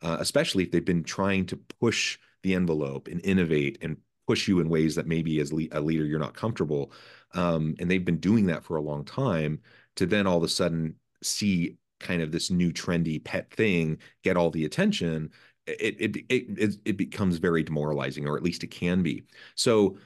uh, 0.03 0.17
especially 0.21 0.65
if 0.65 0.71
they've 0.71 0.85
been 0.85 1.05
trying 1.05 1.47
to 1.47 1.57
push 1.81 2.19
the 2.43 2.55
envelope 2.55 3.09
and 3.09 3.25
innovate 3.25 3.79
and 3.83 3.97
push 4.27 4.49
you 4.49 4.61
in 4.61 4.69
ways 4.69 4.95
that 4.95 5.07
maybe 5.07 5.41
as 5.41 5.53
le- 5.53 5.67
a 5.73 5.81
leader 5.81 6.05
you're 6.05 6.19
not 6.19 6.35
comfortable, 6.35 6.93
um, 7.35 7.75
and 7.79 7.91
they've 7.91 8.05
been 8.05 8.19
doing 8.19 8.47
that 8.47 8.65
for 8.65 8.77
a 8.77 8.81
long 8.83 9.05
time, 9.05 9.61
to 9.97 10.07
then 10.07 10.27
all 10.27 10.39
of 10.39 10.43
a 10.45 10.49
sudden 10.49 10.95
see 11.23 11.77
kind 12.03 12.23
of 12.23 12.33
this 12.33 12.51
new 12.51 12.73
trendy 12.73 13.23
pet 13.23 13.51
thing 13.53 13.99
get 14.23 14.37
all 14.37 14.51
the 14.51 14.65
attention 14.65 15.31
it 15.67 15.97
it 16.01 16.25
it 16.29 16.77
it 16.85 16.97
becomes 16.97 17.39
very 17.39 17.63
demoralizing 17.63 18.27
or 18.27 18.37
at 18.37 18.43
least 18.43 18.65
it 18.65 18.71
can 18.71 19.03
be 19.03 19.23
so 19.55 19.97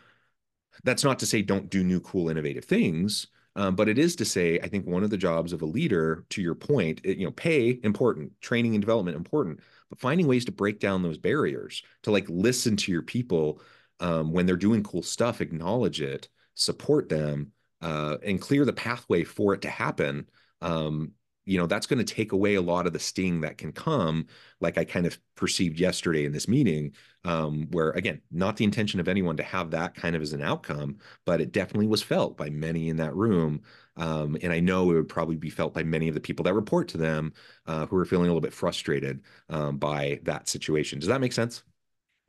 that's 0.84 1.04
not 1.04 1.18
to 1.18 1.26
say 1.26 1.42
don't 1.42 1.70
do 1.70 1.82
new 1.82 2.00
cool 2.00 2.28
innovative 2.28 2.64
things 2.64 3.28
um, 3.56 3.74
but 3.74 3.88
it 3.88 3.98
is 3.98 4.14
to 4.16 4.24
say, 4.26 4.60
I 4.62 4.68
think 4.68 4.86
one 4.86 5.02
of 5.02 5.08
the 5.08 5.16
jobs 5.16 5.54
of 5.54 5.62
a 5.62 5.66
leader, 5.66 6.26
to 6.28 6.42
your 6.42 6.54
point, 6.54 7.00
it, 7.04 7.16
you 7.16 7.24
know, 7.24 7.32
pay 7.32 7.80
important, 7.82 8.38
training 8.42 8.74
and 8.74 8.82
development 8.82 9.16
important, 9.16 9.60
but 9.88 9.98
finding 9.98 10.26
ways 10.26 10.44
to 10.44 10.52
break 10.52 10.78
down 10.78 11.02
those 11.02 11.16
barriers, 11.16 11.82
to 12.02 12.10
like 12.10 12.26
listen 12.28 12.76
to 12.76 12.92
your 12.92 13.02
people 13.02 13.62
um, 13.98 14.30
when 14.30 14.44
they're 14.44 14.56
doing 14.56 14.82
cool 14.82 15.02
stuff, 15.02 15.40
acknowledge 15.40 16.02
it, 16.02 16.28
support 16.54 17.08
them, 17.08 17.52
uh, 17.80 18.18
and 18.22 18.42
clear 18.42 18.66
the 18.66 18.74
pathway 18.74 19.24
for 19.24 19.54
it 19.54 19.62
to 19.62 19.70
happen. 19.70 20.28
Um, 20.60 21.12
you 21.46 21.56
know 21.56 21.66
that's 21.66 21.86
going 21.86 22.04
to 22.04 22.14
take 22.14 22.32
away 22.32 22.56
a 22.56 22.60
lot 22.60 22.86
of 22.86 22.92
the 22.92 22.98
sting 22.98 23.40
that 23.40 23.56
can 23.56 23.72
come 23.72 24.26
like 24.60 24.76
i 24.76 24.84
kind 24.84 25.06
of 25.06 25.18
perceived 25.36 25.80
yesterday 25.80 26.26
in 26.26 26.32
this 26.32 26.48
meeting 26.48 26.92
um, 27.24 27.66
where 27.70 27.90
again 27.90 28.20
not 28.30 28.56
the 28.56 28.64
intention 28.64 29.00
of 29.00 29.08
anyone 29.08 29.36
to 29.36 29.42
have 29.42 29.70
that 29.70 29.94
kind 29.94 30.14
of 30.14 30.20
as 30.20 30.32
an 30.32 30.42
outcome 30.42 30.98
but 31.24 31.40
it 31.40 31.52
definitely 31.52 31.86
was 31.86 32.02
felt 32.02 32.36
by 32.36 32.50
many 32.50 32.88
in 32.88 32.96
that 32.96 33.14
room 33.14 33.62
um, 33.96 34.36
and 34.42 34.52
i 34.52 34.60
know 34.60 34.90
it 34.90 34.94
would 34.94 35.08
probably 35.08 35.36
be 35.36 35.50
felt 35.50 35.72
by 35.72 35.82
many 35.82 36.08
of 36.08 36.14
the 36.14 36.20
people 36.20 36.42
that 36.42 36.54
report 36.54 36.88
to 36.88 36.98
them 36.98 37.32
uh, 37.66 37.86
who 37.86 37.96
are 37.96 38.04
feeling 38.04 38.26
a 38.26 38.28
little 38.28 38.40
bit 38.40 38.52
frustrated 38.52 39.22
um, 39.48 39.78
by 39.78 40.20
that 40.24 40.48
situation 40.48 40.98
does 40.98 41.08
that 41.08 41.20
make 41.20 41.32
sense 41.32 41.62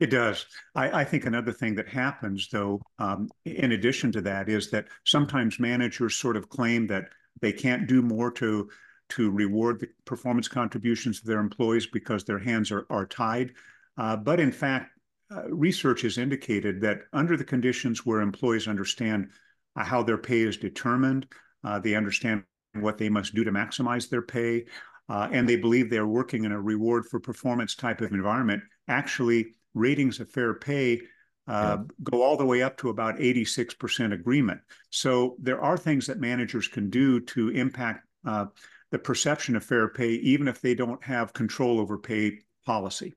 it 0.00 0.10
does. 0.10 0.46
I, 0.76 1.00
I, 1.00 1.04
think 1.04 1.26
another 1.26 1.50
thing 1.50 1.74
that 1.74 1.88
happens, 1.88 2.48
though, 2.52 2.80
um, 3.00 3.28
in 3.44 3.72
addition 3.72 4.12
to 4.12 4.20
that, 4.20 4.48
is 4.48 4.70
that 4.70 4.86
sometimes 5.04 5.58
managers 5.58 6.14
sort 6.14 6.36
of 6.36 6.48
claim 6.48 6.86
that 6.86 7.08
they 7.40 7.52
can't 7.52 7.88
do 7.88 8.00
more 8.00 8.30
to 8.32 8.68
to 9.10 9.30
reward 9.30 9.80
the 9.80 9.88
performance 10.04 10.48
contributions 10.48 11.18
of 11.18 11.24
their 11.24 11.40
employees 11.40 11.86
because 11.86 12.24
their 12.24 12.38
hands 12.38 12.70
are, 12.70 12.86
are 12.90 13.06
tied. 13.06 13.52
Uh, 13.96 14.16
but 14.16 14.40
in 14.40 14.52
fact, 14.52 14.90
uh, 15.30 15.48
research 15.50 16.02
has 16.02 16.18
indicated 16.18 16.80
that 16.80 17.00
under 17.12 17.36
the 17.36 17.44
conditions 17.44 18.06
where 18.06 18.20
employees 18.20 18.68
understand 18.68 19.28
uh, 19.76 19.84
how 19.84 20.02
their 20.02 20.18
pay 20.18 20.40
is 20.40 20.56
determined, 20.56 21.26
uh, 21.64 21.78
they 21.78 21.94
understand 21.94 22.42
what 22.74 22.98
they 22.98 23.08
must 23.08 23.34
do 23.34 23.44
to 23.44 23.50
maximize 23.50 24.08
their 24.08 24.22
pay, 24.22 24.64
uh, 25.08 25.28
and 25.32 25.48
they 25.48 25.56
believe 25.56 25.90
they're 25.90 26.06
working 26.06 26.44
in 26.44 26.52
a 26.52 26.60
reward 26.60 27.04
for 27.06 27.18
performance 27.18 27.74
type 27.74 28.00
of 28.00 28.12
environment, 28.12 28.62
actually 28.88 29.46
ratings 29.74 30.20
of 30.20 30.30
fair 30.30 30.54
pay 30.54 31.00
uh, 31.48 31.78
go 32.04 32.22
all 32.22 32.36
the 32.36 32.44
way 32.44 32.62
up 32.62 32.76
to 32.76 32.90
about 32.90 33.16
86% 33.16 34.12
agreement. 34.12 34.60
So 34.90 35.36
there 35.40 35.60
are 35.62 35.78
things 35.78 36.06
that 36.06 36.20
managers 36.20 36.68
can 36.68 36.90
do 36.90 37.20
to 37.20 37.48
impact 37.48 38.06
uh, 38.26 38.46
the 38.90 38.98
perception 38.98 39.56
of 39.56 39.64
fair 39.64 39.88
pay, 39.88 40.10
even 40.10 40.48
if 40.48 40.60
they 40.60 40.74
don't 40.74 41.02
have 41.04 41.32
control 41.32 41.78
over 41.78 41.98
pay 41.98 42.40
policy. 42.64 43.14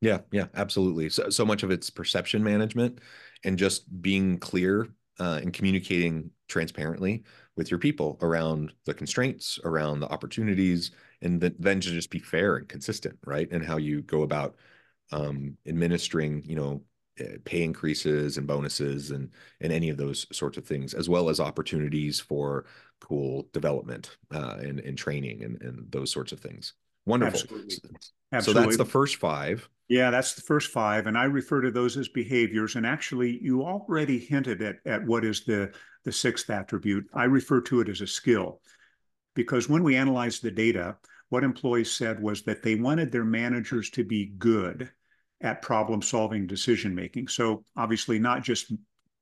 Yeah, 0.00 0.18
yeah, 0.32 0.46
absolutely. 0.54 1.08
So, 1.08 1.30
so 1.30 1.46
much 1.46 1.62
of 1.62 1.70
it's 1.70 1.88
perception 1.88 2.44
management 2.44 3.00
and 3.44 3.58
just 3.58 4.02
being 4.02 4.38
clear 4.38 4.88
uh, 5.18 5.40
and 5.42 5.52
communicating 5.52 6.30
transparently 6.48 7.24
with 7.56 7.70
your 7.70 7.78
people 7.78 8.18
around 8.20 8.72
the 8.84 8.92
constraints, 8.92 9.58
around 9.64 10.00
the 10.00 10.08
opportunities, 10.08 10.90
and 11.22 11.40
then, 11.40 11.80
to 11.80 11.90
just 11.90 12.10
be 12.10 12.18
fair 12.18 12.56
and 12.56 12.68
consistent, 12.68 13.18
right? 13.24 13.48
And 13.50 13.64
how 13.64 13.78
you 13.78 14.02
go 14.02 14.22
about 14.22 14.56
um, 15.12 15.56
administering, 15.66 16.44
you 16.44 16.56
know, 16.56 16.82
pay 17.44 17.62
increases 17.62 18.38
and 18.38 18.46
bonuses 18.46 19.10
and 19.10 19.30
and 19.60 19.72
any 19.72 19.88
of 19.90 19.96
those 19.96 20.26
sorts 20.36 20.58
of 20.58 20.64
things, 20.66 20.94
as 20.94 21.08
well 21.08 21.28
as 21.28 21.40
opportunities 21.40 22.20
for 22.20 22.66
cool 23.00 23.48
development 23.52 24.16
uh, 24.32 24.56
and 24.60 24.80
and 24.80 24.98
training 24.98 25.42
and 25.44 25.60
and 25.62 25.90
those 25.90 26.10
sorts 26.10 26.32
of 26.32 26.40
things. 26.40 26.74
Wonderful. 27.06 27.40
Absolutely. 27.40 27.76
Absolutely. 28.32 28.62
So 28.62 28.66
that's 28.66 28.78
the 28.78 28.84
first 28.84 29.16
five. 29.16 29.68
Yeah, 29.88 30.10
that's 30.10 30.34
the 30.34 30.40
first 30.40 30.70
five, 30.70 31.06
and 31.06 31.16
I 31.16 31.24
refer 31.24 31.60
to 31.60 31.70
those 31.70 31.96
as 31.98 32.08
behaviors. 32.08 32.74
And 32.74 32.86
actually, 32.86 33.38
you 33.42 33.62
already 33.62 34.18
hinted 34.18 34.62
at 34.62 34.76
at 34.86 35.04
what 35.04 35.24
is 35.24 35.44
the 35.44 35.72
the 36.04 36.12
sixth 36.12 36.48
attribute. 36.50 37.06
I 37.12 37.24
refer 37.24 37.60
to 37.62 37.80
it 37.80 37.88
as 37.88 38.00
a 38.00 38.06
skill, 38.06 38.60
because 39.34 39.68
when 39.68 39.82
we 39.82 39.96
analyzed 39.96 40.42
the 40.42 40.50
data, 40.50 40.96
what 41.28 41.44
employees 41.44 41.92
said 41.92 42.22
was 42.22 42.42
that 42.42 42.62
they 42.62 42.74
wanted 42.74 43.12
their 43.12 43.24
managers 43.24 43.90
to 43.90 44.04
be 44.04 44.32
good 44.38 44.90
at 45.44 45.62
problem 45.62 46.02
solving 46.02 46.46
decision 46.46 46.94
making. 46.94 47.28
So 47.28 47.64
obviously 47.76 48.18
not 48.18 48.42
just 48.42 48.72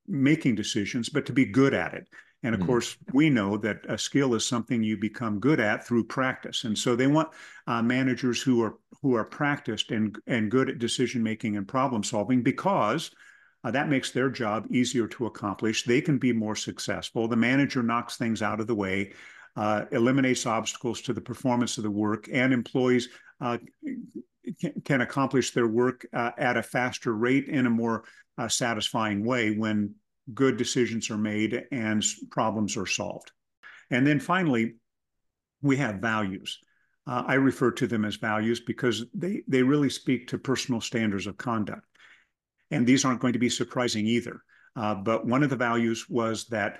making 0.07 0.55
decisions, 0.55 1.09
but 1.09 1.25
to 1.27 1.33
be 1.33 1.45
good 1.45 1.73
at 1.73 1.93
it. 1.93 2.07
And 2.41 2.55
of 2.55 2.59
mm-hmm. 2.59 2.69
course, 2.69 2.97
we 3.13 3.29
know 3.29 3.57
that 3.57 3.85
a 3.87 3.97
skill 3.97 4.33
is 4.33 4.45
something 4.45 4.83
you 4.83 4.97
become 4.97 5.39
good 5.39 5.59
at 5.59 5.85
through 5.85 6.05
practice. 6.05 6.63
And 6.63 6.77
so 6.77 6.95
they 6.95 7.07
want 7.07 7.29
uh, 7.67 7.81
managers 7.81 8.41
who 8.41 8.61
are 8.63 8.77
who 9.01 9.15
are 9.15 9.23
practiced 9.23 9.91
and 9.91 10.17
and 10.27 10.51
good 10.51 10.69
at 10.69 10.79
decision 10.79 11.21
making 11.21 11.57
and 11.57 11.67
problem 11.67 12.03
solving 12.03 12.41
because 12.41 13.11
uh, 13.63 13.71
that 13.71 13.89
makes 13.89 14.11
their 14.11 14.29
job 14.29 14.67
easier 14.71 15.07
to 15.07 15.25
accomplish. 15.25 15.83
They 15.83 16.01
can 16.01 16.17
be 16.17 16.33
more 16.33 16.55
successful. 16.55 17.27
The 17.27 17.37
manager 17.37 17.81
knocks 17.81 18.17
things 18.17 18.41
out 18.41 18.59
of 18.59 18.67
the 18.67 18.75
way, 18.75 19.13
uh, 19.55 19.85
eliminates 19.91 20.45
obstacles 20.45 21.01
to 21.03 21.13
the 21.13 21.21
performance 21.21 21.77
of 21.77 21.83
the 21.83 21.91
work, 21.91 22.27
and 22.31 22.51
employees 22.51 23.07
uh, 23.43 23.57
can, 24.85 25.01
accomplish 25.01 25.51
their 25.51 25.67
work 25.67 26.05
uh, 26.13 26.31
at 26.37 26.55
a 26.55 26.63
faster 26.63 27.13
rate 27.13 27.47
in 27.47 27.65
a 27.65 27.69
more 27.69 28.05
uh, 28.37 28.47
satisfying 28.47 29.25
way 29.25 29.51
when 29.51 29.93
good 30.33 30.55
decisions 30.55 31.09
are 31.09 31.17
made 31.17 31.65
and 31.71 32.03
problems 32.31 32.77
are 32.77 32.85
solved. 32.85 33.31
And 33.89 34.07
then 34.07 34.19
finally, 34.19 34.75
we 35.61 35.75
have 35.77 35.95
values. 35.95 36.59
Uh, 37.05 37.23
I 37.27 37.33
refer 37.33 37.71
to 37.71 37.87
them 37.87 38.05
as 38.05 38.15
values 38.15 38.61
because 38.61 39.05
they, 39.13 39.43
they 39.47 39.61
really 39.61 39.89
speak 39.89 40.27
to 40.29 40.37
personal 40.37 40.79
standards 40.79 41.27
of 41.27 41.37
conduct. 41.37 41.85
And 42.71 42.87
these 42.87 43.03
aren't 43.03 43.19
going 43.19 43.33
to 43.33 43.39
be 43.39 43.49
surprising 43.49 44.07
either. 44.07 44.41
Uh, 44.75 44.95
but 44.95 45.25
one 45.25 45.43
of 45.43 45.49
the 45.49 45.55
values 45.57 46.09
was 46.09 46.45
that 46.47 46.79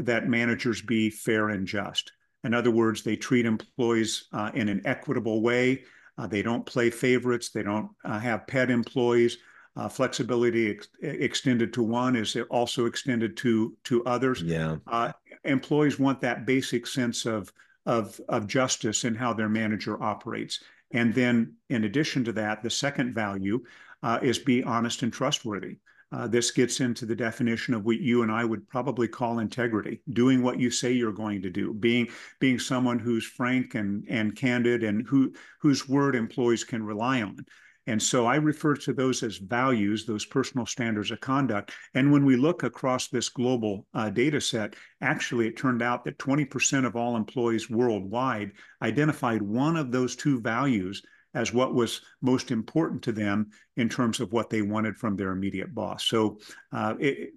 that 0.00 0.28
managers 0.28 0.82
be 0.82 1.08
fair 1.08 1.50
and 1.50 1.66
just. 1.66 2.10
In 2.44 2.54
other 2.54 2.70
words, 2.70 3.02
they 3.02 3.16
treat 3.16 3.46
employees 3.46 4.28
uh, 4.32 4.50
in 4.54 4.68
an 4.68 4.82
equitable 4.84 5.42
way. 5.42 5.84
Uh, 6.16 6.26
they 6.26 6.42
don't 6.42 6.64
play 6.64 6.90
favorites. 6.90 7.50
They 7.50 7.62
don't 7.62 7.90
uh, 8.04 8.18
have 8.18 8.46
pet 8.46 8.70
employees. 8.70 9.38
Uh, 9.76 9.88
flexibility 9.88 10.70
ex- 10.70 10.88
extended 11.02 11.72
to 11.72 11.82
one 11.82 12.14
is 12.14 12.36
also 12.48 12.86
extended 12.86 13.36
to 13.38 13.76
to 13.84 14.04
others. 14.04 14.40
Yeah. 14.40 14.76
Uh, 14.86 15.10
employees 15.42 15.98
want 15.98 16.20
that 16.20 16.46
basic 16.46 16.86
sense 16.86 17.26
of 17.26 17.52
of 17.86 18.20
of 18.28 18.46
justice 18.46 19.04
in 19.04 19.16
how 19.16 19.32
their 19.32 19.48
manager 19.48 20.00
operates. 20.00 20.62
And 20.92 21.12
then, 21.12 21.54
in 21.70 21.84
addition 21.84 22.22
to 22.24 22.32
that, 22.34 22.62
the 22.62 22.70
second 22.70 23.14
value 23.14 23.64
uh, 24.04 24.20
is 24.22 24.38
be 24.38 24.62
honest 24.62 25.02
and 25.02 25.12
trustworthy. 25.12 25.78
Uh, 26.14 26.28
this 26.28 26.52
gets 26.52 26.78
into 26.78 27.04
the 27.04 27.16
definition 27.16 27.74
of 27.74 27.84
what 27.84 27.98
you 27.98 28.22
and 28.22 28.30
I 28.30 28.44
would 28.44 28.68
probably 28.68 29.08
call 29.08 29.40
integrity, 29.40 30.00
doing 30.12 30.42
what 30.42 30.60
you 30.60 30.70
say 30.70 30.92
you're 30.92 31.10
going 31.10 31.42
to 31.42 31.50
do, 31.50 31.74
being 31.74 32.08
being 32.38 32.60
someone 32.60 33.00
who's 33.00 33.24
frank 33.24 33.74
and 33.74 34.04
and 34.08 34.36
candid 34.36 34.84
and 34.84 35.04
who 35.08 35.32
whose 35.60 35.88
word 35.88 36.14
employees 36.14 36.62
can 36.62 36.84
rely 36.84 37.22
on. 37.22 37.44
And 37.88 38.00
so 38.00 38.26
I 38.26 38.36
refer 38.36 38.76
to 38.76 38.92
those 38.92 39.24
as 39.24 39.38
values, 39.38 40.06
those 40.06 40.24
personal 40.24 40.66
standards 40.66 41.10
of 41.10 41.20
conduct. 41.20 41.72
And 41.94 42.12
when 42.12 42.24
we 42.24 42.36
look 42.36 42.62
across 42.62 43.08
this 43.08 43.28
global 43.28 43.86
uh, 43.92 44.08
data 44.08 44.40
set, 44.40 44.76
actually 45.02 45.48
it 45.48 45.56
turned 45.56 45.82
out 45.82 46.04
that 46.04 46.18
20% 46.18 46.86
of 46.86 46.96
all 46.96 47.16
employees 47.16 47.68
worldwide 47.68 48.52
identified 48.80 49.42
one 49.42 49.76
of 49.76 49.90
those 49.90 50.14
two 50.16 50.40
values 50.40 51.02
as 51.34 51.52
what 51.52 51.74
was 51.74 52.00
most 52.22 52.50
important 52.50 53.02
to 53.02 53.12
them 53.12 53.50
in 53.76 53.88
terms 53.88 54.20
of 54.20 54.32
what 54.32 54.50
they 54.50 54.62
wanted 54.62 54.96
from 54.96 55.16
their 55.16 55.30
immediate 55.30 55.74
boss. 55.74 56.04
So 56.04 56.38
uh, 56.72 56.94
it, 56.98 57.30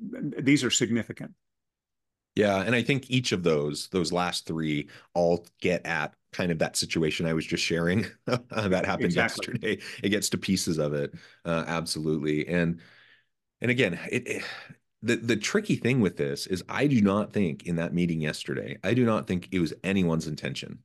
these 0.45 0.63
are 0.63 0.71
significant. 0.71 1.31
Yeah, 2.35 2.61
and 2.61 2.75
I 2.75 2.83
think 2.83 3.09
each 3.09 3.31
of 3.31 3.41
those, 3.41 3.87
those 3.87 4.11
last 4.11 4.45
three, 4.45 4.89
all 5.15 5.47
get 5.59 5.83
at 5.87 6.13
kind 6.31 6.51
of 6.51 6.59
that 6.59 6.77
situation 6.77 7.25
I 7.25 7.33
was 7.33 7.47
just 7.47 7.63
sharing 7.63 8.05
that 8.25 8.85
happened 8.85 9.05
exactly. 9.05 9.47
yesterday. 9.47 9.81
It 10.03 10.09
gets 10.09 10.29
to 10.29 10.37
pieces 10.37 10.77
of 10.77 10.93
it, 10.93 11.15
uh, 11.45 11.63
absolutely. 11.65 12.47
And 12.47 12.79
and 13.59 13.71
again, 13.71 13.99
it, 14.11 14.27
it 14.27 14.43
the 15.01 15.15
the 15.15 15.35
tricky 15.35 15.77
thing 15.77 15.99
with 15.99 16.17
this 16.17 16.45
is 16.45 16.63
I 16.69 16.85
do 16.85 17.01
not 17.01 17.33
think 17.33 17.65
in 17.65 17.77
that 17.77 17.95
meeting 17.95 18.21
yesterday, 18.21 18.77
I 18.83 18.93
do 18.93 19.03
not 19.03 19.25
think 19.25 19.49
it 19.51 19.59
was 19.59 19.73
anyone's 19.83 20.27
intention 20.27 20.79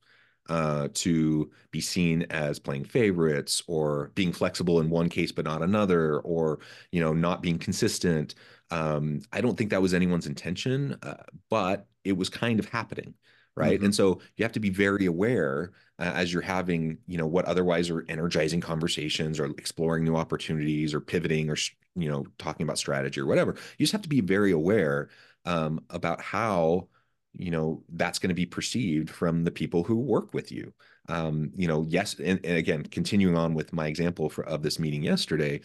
uh, 0.53 0.89
to 0.93 1.51
be 1.71 1.81
seen 1.81 2.27
as 2.29 2.59
playing 2.59 2.85
favorites 2.85 3.63
or 3.67 4.13
being 4.15 4.35
flexible 4.35 4.81
in 4.81 4.91
one 4.91 5.09
case 5.09 5.33
but 5.33 5.47
not 5.47 5.63
another, 5.63 6.19
or 6.19 6.59
you 6.91 7.01
know 7.01 7.15
not 7.15 7.41
being 7.41 7.59
consistent. 7.59 8.35
Um, 8.71 9.23
I 9.33 9.41
don't 9.41 9.57
think 9.57 9.71
that 9.71 9.81
was 9.81 9.95
anyone's 9.95 10.27
intention, 10.27 10.99
uh, 11.03 11.23
but 11.49 11.87
it 12.05 12.19
was 12.19 12.29
kind 12.29 12.59
of 12.59 12.69
happening, 12.69 13.15
right? 13.57 13.77
Mm-hmm. 13.77 13.87
And 13.87 13.95
so 13.95 14.21
you 14.37 14.45
have 14.45 14.53
to 14.53 14.61
be 14.61 14.69
very 14.69 15.07
aware 15.07 15.73
uh, 15.99 16.13
as 16.15 16.31
you're 16.31 16.43
having 16.43 16.99
you 17.07 17.17
know 17.17 17.27
what 17.27 17.47
otherwise 17.47 17.89
are 17.89 18.05
energizing 18.11 18.61
conversations 18.61 19.41
or 19.41 19.47
exploring 19.47 20.05
new 20.05 20.17
opportunities 20.17 20.93
or 20.93 21.01
pivoting 21.01 21.49
or 21.49 21.57
you 21.97 22.11
know 22.11 22.27
talking 22.37 22.65
about 22.65 22.77
strategy 22.77 23.23
or 23.23 23.27
whatever. 23.27 23.53
You 23.79 23.85
just 23.87 23.93
have 23.93 24.03
to 24.03 24.09
be 24.11 24.21
very 24.21 24.53
aware 24.53 25.09
um, 25.47 25.81
about 25.89 26.21
how 26.21 26.89
you 27.35 27.51
know 27.51 27.83
that's 27.91 28.19
going 28.19 28.29
to 28.29 28.35
be 28.35 28.47
perceived 28.47 29.11
from 29.11 29.45
the 29.45 29.51
people 29.51 29.83
who 29.83 29.97
work 29.97 30.35
with 30.35 30.53
you. 30.53 30.73
Um, 31.09 31.51
you 31.57 31.67
know 31.67 31.85
yes 31.89 32.15
and, 32.21 32.39
and, 32.45 32.57
again 32.57 32.85
continuing 32.85 33.37
on 33.37 33.55
with 33.55 33.73
my 33.73 33.89
example 33.89 34.29
for, 34.31 34.45
of 34.45 34.63
this 34.63 34.79
meeting 34.79 35.03
yesterday 35.03 35.61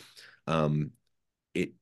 um, 0.48 0.92
it 1.54 1.74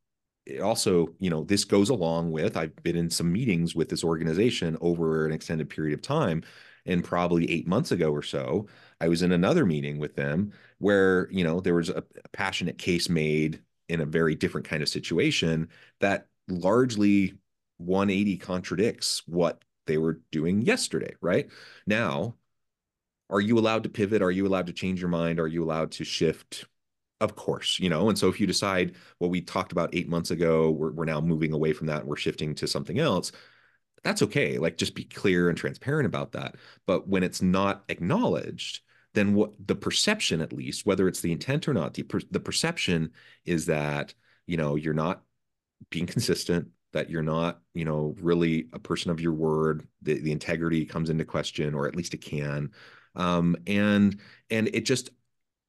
it 0.45 0.59
also 0.59 1.07
you 1.19 1.29
know 1.29 1.43
this 1.43 1.63
goes 1.63 1.89
along 1.89 2.31
with 2.31 2.57
i've 2.57 2.75
been 2.83 2.97
in 2.97 3.09
some 3.09 3.31
meetings 3.31 3.73
with 3.73 3.89
this 3.89 4.03
organization 4.03 4.77
over 4.81 5.25
an 5.25 5.31
extended 5.31 5.69
period 5.69 5.93
of 5.93 6.01
time 6.01 6.43
and 6.85 7.03
probably 7.03 7.49
eight 7.49 7.65
months 7.65 7.91
ago 7.91 8.11
or 8.11 8.21
so 8.21 8.67
i 8.99 9.07
was 9.07 9.21
in 9.21 9.31
another 9.31 9.65
meeting 9.65 9.97
with 9.97 10.15
them 10.15 10.51
where 10.79 11.29
you 11.31 11.43
know 11.43 11.61
there 11.61 11.75
was 11.75 11.89
a, 11.89 12.03
a 12.23 12.29
passionate 12.33 12.77
case 12.77 13.09
made 13.09 13.61
in 13.87 14.01
a 14.01 14.05
very 14.05 14.35
different 14.35 14.67
kind 14.67 14.83
of 14.83 14.89
situation 14.89 15.69
that 15.99 16.27
largely 16.47 17.33
180 17.77 18.37
contradicts 18.37 19.23
what 19.25 19.63
they 19.85 19.97
were 19.97 20.21
doing 20.31 20.61
yesterday, 20.61 21.15
right? 21.21 21.49
Now, 21.85 22.35
are 23.29 23.41
you 23.41 23.57
allowed 23.57 23.83
to 23.83 23.89
pivot? 23.89 24.21
Are 24.21 24.31
you 24.31 24.45
allowed 24.45 24.67
to 24.67 24.73
change 24.73 24.99
your 24.99 25.09
mind? 25.09 25.39
Are 25.39 25.47
you 25.47 25.63
allowed 25.63 25.91
to 25.93 26.03
shift? 26.03 26.65
Of 27.21 27.35
course, 27.35 27.79
you 27.79 27.89
know. 27.89 28.09
And 28.09 28.17
so 28.17 28.27
if 28.29 28.39
you 28.39 28.47
decide 28.47 28.95
what 29.19 29.31
we 29.31 29.41
talked 29.41 29.71
about 29.71 29.95
eight 29.95 30.09
months 30.09 30.31
ago, 30.31 30.69
we're, 30.69 30.91
we're 30.91 31.05
now 31.05 31.21
moving 31.21 31.53
away 31.53 31.73
from 31.73 31.87
that, 31.87 32.05
we're 32.05 32.17
shifting 32.17 32.53
to 32.55 32.67
something 32.67 32.99
else, 32.99 33.31
that's 34.03 34.21
okay. 34.21 34.59
Like 34.59 34.77
just 34.77 34.93
be 34.93 35.03
clear 35.03 35.49
and 35.49 35.57
transparent 35.57 36.05
about 36.05 36.33
that. 36.33 36.55
But 36.85 37.07
when 37.07 37.23
it's 37.23 37.41
not 37.41 37.83
acknowledged, 37.89 38.81
then 39.15 39.33
what 39.33 39.53
the 39.65 39.75
perception, 39.75 40.41
at 40.41 40.53
least, 40.53 40.85
whether 40.85 41.07
it's 41.07 41.21
the 41.21 41.31
intent 41.31 41.67
or 41.67 41.73
not, 41.73 41.95
the, 41.95 42.03
per, 42.03 42.19
the 42.29 42.39
perception 42.39 43.11
is 43.45 43.65
that, 43.65 44.13
you 44.45 44.57
know, 44.57 44.75
you're 44.75 44.93
not 44.93 45.23
being 45.89 46.05
consistent, 46.05 46.67
that 46.95 47.09
you're 47.09 47.21
not, 47.21 47.59
you 47.73 47.83
know, 47.83 48.15
really 48.21 48.67
a 48.71 48.79
person 48.79 49.11
of 49.11 49.19
your 49.19 49.33
word. 49.33 49.85
The, 50.01 50.19
the 50.21 50.31
integrity 50.31 50.85
comes 50.85 51.09
into 51.09 51.25
question, 51.25 51.75
or 51.75 51.87
at 51.87 51.95
least 51.95 52.13
it 52.13 52.21
can. 52.21 52.71
Um, 53.15 53.57
and 53.67 54.17
and 54.49 54.69
it 54.73 54.85
just 54.85 55.09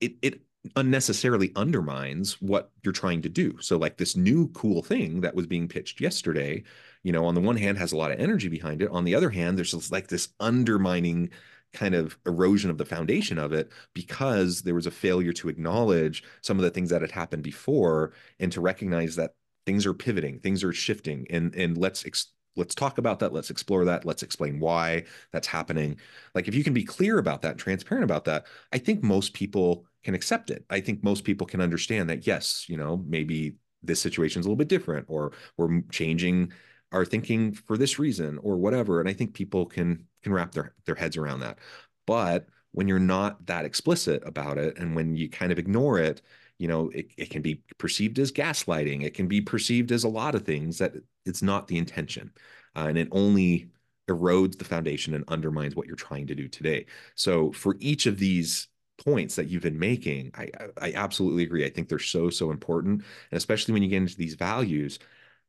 it 0.00 0.14
it 0.22 0.40
unnecessarily 0.76 1.50
undermines 1.56 2.40
what 2.40 2.70
you're 2.84 2.92
trying 2.92 3.22
to 3.22 3.28
do. 3.28 3.56
So 3.60 3.76
like 3.76 3.96
this 3.96 4.16
new 4.16 4.48
cool 4.48 4.82
thing 4.82 5.20
that 5.22 5.34
was 5.34 5.48
being 5.48 5.66
pitched 5.66 6.00
yesterday, 6.00 6.62
you 7.02 7.10
know, 7.10 7.26
on 7.26 7.34
the 7.34 7.40
one 7.40 7.56
hand 7.56 7.76
has 7.78 7.92
a 7.92 7.96
lot 7.96 8.12
of 8.12 8.20
energy 8.20 8.48
behind 8.48 8.80
it. 8.80 8.90
On 8.90 9.04
the 9.04 9.14
other 9.16 9.30
hand, 9.30 9.58
there's 9.58 9.90
like 9.90 10.06
this 10.06 10.28
undermining 10.38 11.30
kind 11.72 11.94
of 11.96 12.16
erosion 12.24 12.70
of 12.70 12.78
the 12.78 12.84
foundation 12.84 13.36
of 13.36 13.52
it 13.52 13.70
because 13.94 14.62
there 14.62 14.74
was 14.74 14.86
a 14.86 14.92
failure 14.92 15.32
to 15.32 15.48
acknowledge 15.48 16.22
some 16.40 16.56
of 16.56 16.62
the 16.62 16.70
things 16.70 16.90
that 16.90 17.02
had 17.02 17.10
happened 17.10 17.42
before 17.42 18.12
and 18.38 18.52
to 18.52 18.60
recognize 18.60 19.16
that 19.16 19.34
things 19.66 19.84
are 19.86 19.94
pivoting 19.94 20.38
things 20.38 20.64
are 20.64 20.72
shifting 20.72 21.26
and 21.30 21.54
and 21.54 21.76
let's 21.76 22.06
ex- 22.06 22.32
let's 22.56 22.74
talk 22.74 22.98
about 22.98 23.18
that 23.18 23.32
let's 23.32 23.50
explore 23.50 23.84
that 23.84 24.04
let's 24.04 24.22
explain 24.22 24.58
why 24.60 25.04
that's 25.32 25.46
happening. 25.46 25.98
Like 26.34 26.48
if 26.48 26.54
you 26.54 26.64
can 26.64 26.72
be 26.72 26.84
clear 26.84 27.18
about 27.18 27.42
that 27.42 27.58
transparent 27.58 28.04
about 28.04 28.24
that 28.26 28.46
i 28.72 28.78
think 28.78 29.02
most 29.02 29.34
people 29.34 29.84
can 30.04 30.14
accept 30.14 30.50
it. 30.50 30.64
I 30.70 30.80
think 30.80 31.02
most 31.02 31.24
people 31.24 31.46
can 31.46 31.60
understand 31.60 32.08
that 32.10 32.26
yes 32.26 32.66
you 32.68 32.76
know 32.76 33.04
maybe 33.06 33.56
this 33.82 34.00
situation 34.00 34.40
is 34.40 34.46
a 34.46 34.48
little 34.48 34.56
bit 34.56 34.68
different 34.68 35.06
or 35.08 35.32
we're 35.56 35.82
changing 35.90 36.52
our 36.92 37.04
thinking 37.04 37.52
for 37.52 37.76
this 37.76 37.98
reason 37.98 38.38
or 38.42 38.56
whatever 38.56 39.00
and 39.00 39.08
i 39.08 39.12
think 39.12 39.34
people 39.34 39.66
can 39.66 40.06
can 40.22 40.32
wrap 40.32 40.52
their 40.52 40.74
their 40.86 40.94
heads 40.94 41.16
around 41.16 41.40
that. 41.40 41.58
But 42.06 42.46
when 42.72 42.88
you're 42.88 42.98
not 42.98 43.46
that 43.46 43.64
explicit 43.64 44.22
about 44.26 44.58
it 44.58 44.78
and 44.78 44.94
when 44.94 45.16
you 45.16 45.28
kind 45.30 45.50
of 45.52 45.58
ignore 45.58 45.98
it 45.98 46.22
you 46.58 46.68
know 46.68 46.90
it, 46.90 47.06
it 47.16 47.30
can 47.30 47.42
be 47.42 47.62
perceived 47.78 48.18
as 48.18 48.32
gaslighting 48.32 49.04
it 49.04 49.14
can 49.14 49.26
be 49.28 49.40
perceived 49.40 49.92
as 49.92 50.04
a 50.04 50.08
lot 50.08 50.34
of 50.34 50.42
things 50.42 50.78
that 50.78 50.92
it's 51.24 51.42
not 51.42 51.66
the 51.68 51.78
intention 51.78 52.30
uh, 52.76 52.86
and 52.88 52.98
it 52.98 53.08
only 53.10 53.68
erodes 54.08 54.56
the 54.56 54.64
foundation 54.64 55.14
and 55.14 55.24
undermines 55.28 55.74
what 55.74 55.86
you're 55.86 55.96
trying 55.96 56.28
to 56.28 56.34
do 56.34 56.46
today. 56.46 56.86
So 57.16 57.50
for 57.50 57.76
each 57.80 58.06
of 58.06 58.18
these 58.18 58.68
points 59.04 59.34
that 59.34 59.48
you've 59.48 59.62
been 59.62 59.78
making 59.78 60.30
i 60.36 60.48
i 60.80 60.90
absolutely 60.94 61.42
agree 61.42 61.66
i 61.66 61.68
think 61.68 61.86
they're 61.86 61.98
so 61.98 62.30
so 62.30 62.50
important 62.50 63.02
and 63.30 63.36
especially 63.36 63.74
when 63.74 63.82
you 63.82 63.90
get 63.90 63.98
into 63.98 64.16
these 64.16 64.32
values 64.32 64.98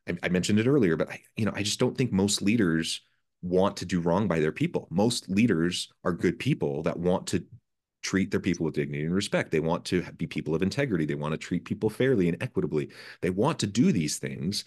I, 0.05 0.17
I 0.21 0.27
mentioned 0.27 0.59
it 0.59 0.67
earlier 0.67 0.97
but 0.97 1.09
i 1.09 1.21
you 1.37 1.45
know 1.45 1.53
i 1.55 1.63
just 1.63 1.79
don't 1.79 1.97
think 1.97 2.11
most 2.11 2.41
leaders 2.41 2.99
want 3.41 3.77
to 3.77 3.85
do 3.85 3.99
wrong 4.01 4.27
by 4.27 4.39
their 4.39 4.51
people. 4.51 4.87
Most 4.89 5.29
leaders 5.29 5.91
are 6.03 6.11
good 6.11 6.39
people 6.39 6.83
that 6.83 6.97
want 6.97 7.27
to 7.27 7.45
treat 8.07 8.31
their 8.31 8.39
people 8.39 8.65
with 8.65 8.75
dignity 8.75 9.03
and 9.03 9.13
respect. 9.13 9.51
They 9.51 9.59
want 9.59 9.83
to 9.85 10.01
be 10.13 10.27
people 10.27 10.55
of 10.55 10.61
integrity. 10.61 11.05
They 11.05 11.15
want 11.15 11.33
to 11.33 11.37
treat 11.37 11.65
people 11.65 11.89
fairly 11.89 12.29
and 12.29 12.41
equitably. 12.41 12.89
They 13.21 13.31
want 13.31 13.59
to 13.59 13.67
do 13.67 13.91
these 13.91 14.17
things, 14.17 14.63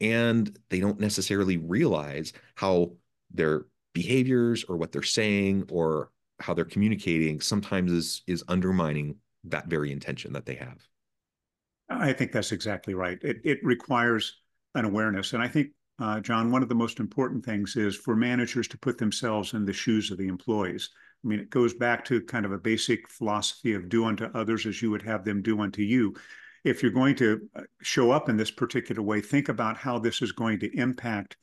and 0.00 0.58
they 0.70 0.80
don't 0.80 0.98
necessarily 0.98 1.56
realize 1.56 2.32
how 2.56 2.94
their 3.30 3.66
behaviors 3.94 4.64
or 4.64 4.76
what 4.76 4.90
they're 4.90 5.04
saying 5.04 5.68
or 5.70 6.10
how 6.40 6.52
they're 6.52 6.64
communicating 6.64 7.40
sometimes 7.40 7.92
is 7.92 8.22
is 8.26 8.42
undermining 8.48 9.14
that 9.44 9.68
very 9.68 9.92
intention 9.92 10.32
that 10.32 10.44
they 10.44 10.56
have. 10.56 10.84
I 11.88 12.12
think 12.12 12.32
that's 12.32 12.50
exactly 12.50 12.94
right. 12.94 13.18
It 13.22 13.36
it 13.44 13.60
requires 13.62 14.40
an 14.74 14.84
awareness, 14.84 15.32
and 15.32 15.42
I 15.42 15.48
think. 15.48 15.68
Uh, 16.02 16.18
John, 16.18 16.50
one 16.50 16.62
of 16.62 16.70
the 16.70 16.74
most 16.74 16.98
important 16.98 17.44
things 17.44 17.76
is 17.76 17.94
for 17.94 18.16
managers 18.16 18.66
to 18.68 18.78
put 18.78 18.96
themselves 18.96 19.52
in 19.52 19.66
the 19.66 19.72
shoes 19.74 20.10
of 20.10 20.16
the 20.16 20.28
employees 20.28 20.88
I 21.24 21.28
mean, 21.28 21.40
it 21.40 21.50
goes 21.50 21.74
back 21.74 22.04
to 22.06 22.20
kind 22.22 22.46
of 22.46 22.52
a 22.52 22.58
basic 22.58 23.08
philosophy 23.08 23.74
of 23.74 23.88
do 23.88 24.06
unto 24.06 24.26
others 24.34 24.66
as 24.66 24.80
you 24.80 24.90
would 24.90 25.02
have 25.02 25.24
them 25.24 25.42
do 25.42 25.60
unto 25.60 25.82
you. 25.82 26.14
If 26.64 26.82
you're 26.82 26.92
going 26.92 27.16
to 27.16 27.48
uh, 27.54 27.62
show 27.82 28.10
up 28.10 28.28
in 28.28 28.36
this 28.36 28.50
particular 28.50 29.02
way, 29.02 29.20
think 29.20 29.48
about 29.48 29.76
how 29.76 29.98
this 29.98 30.22
is 30.22 30.32
going 30.32 30.60
to 30.60 30.78
impact 30.78 31.36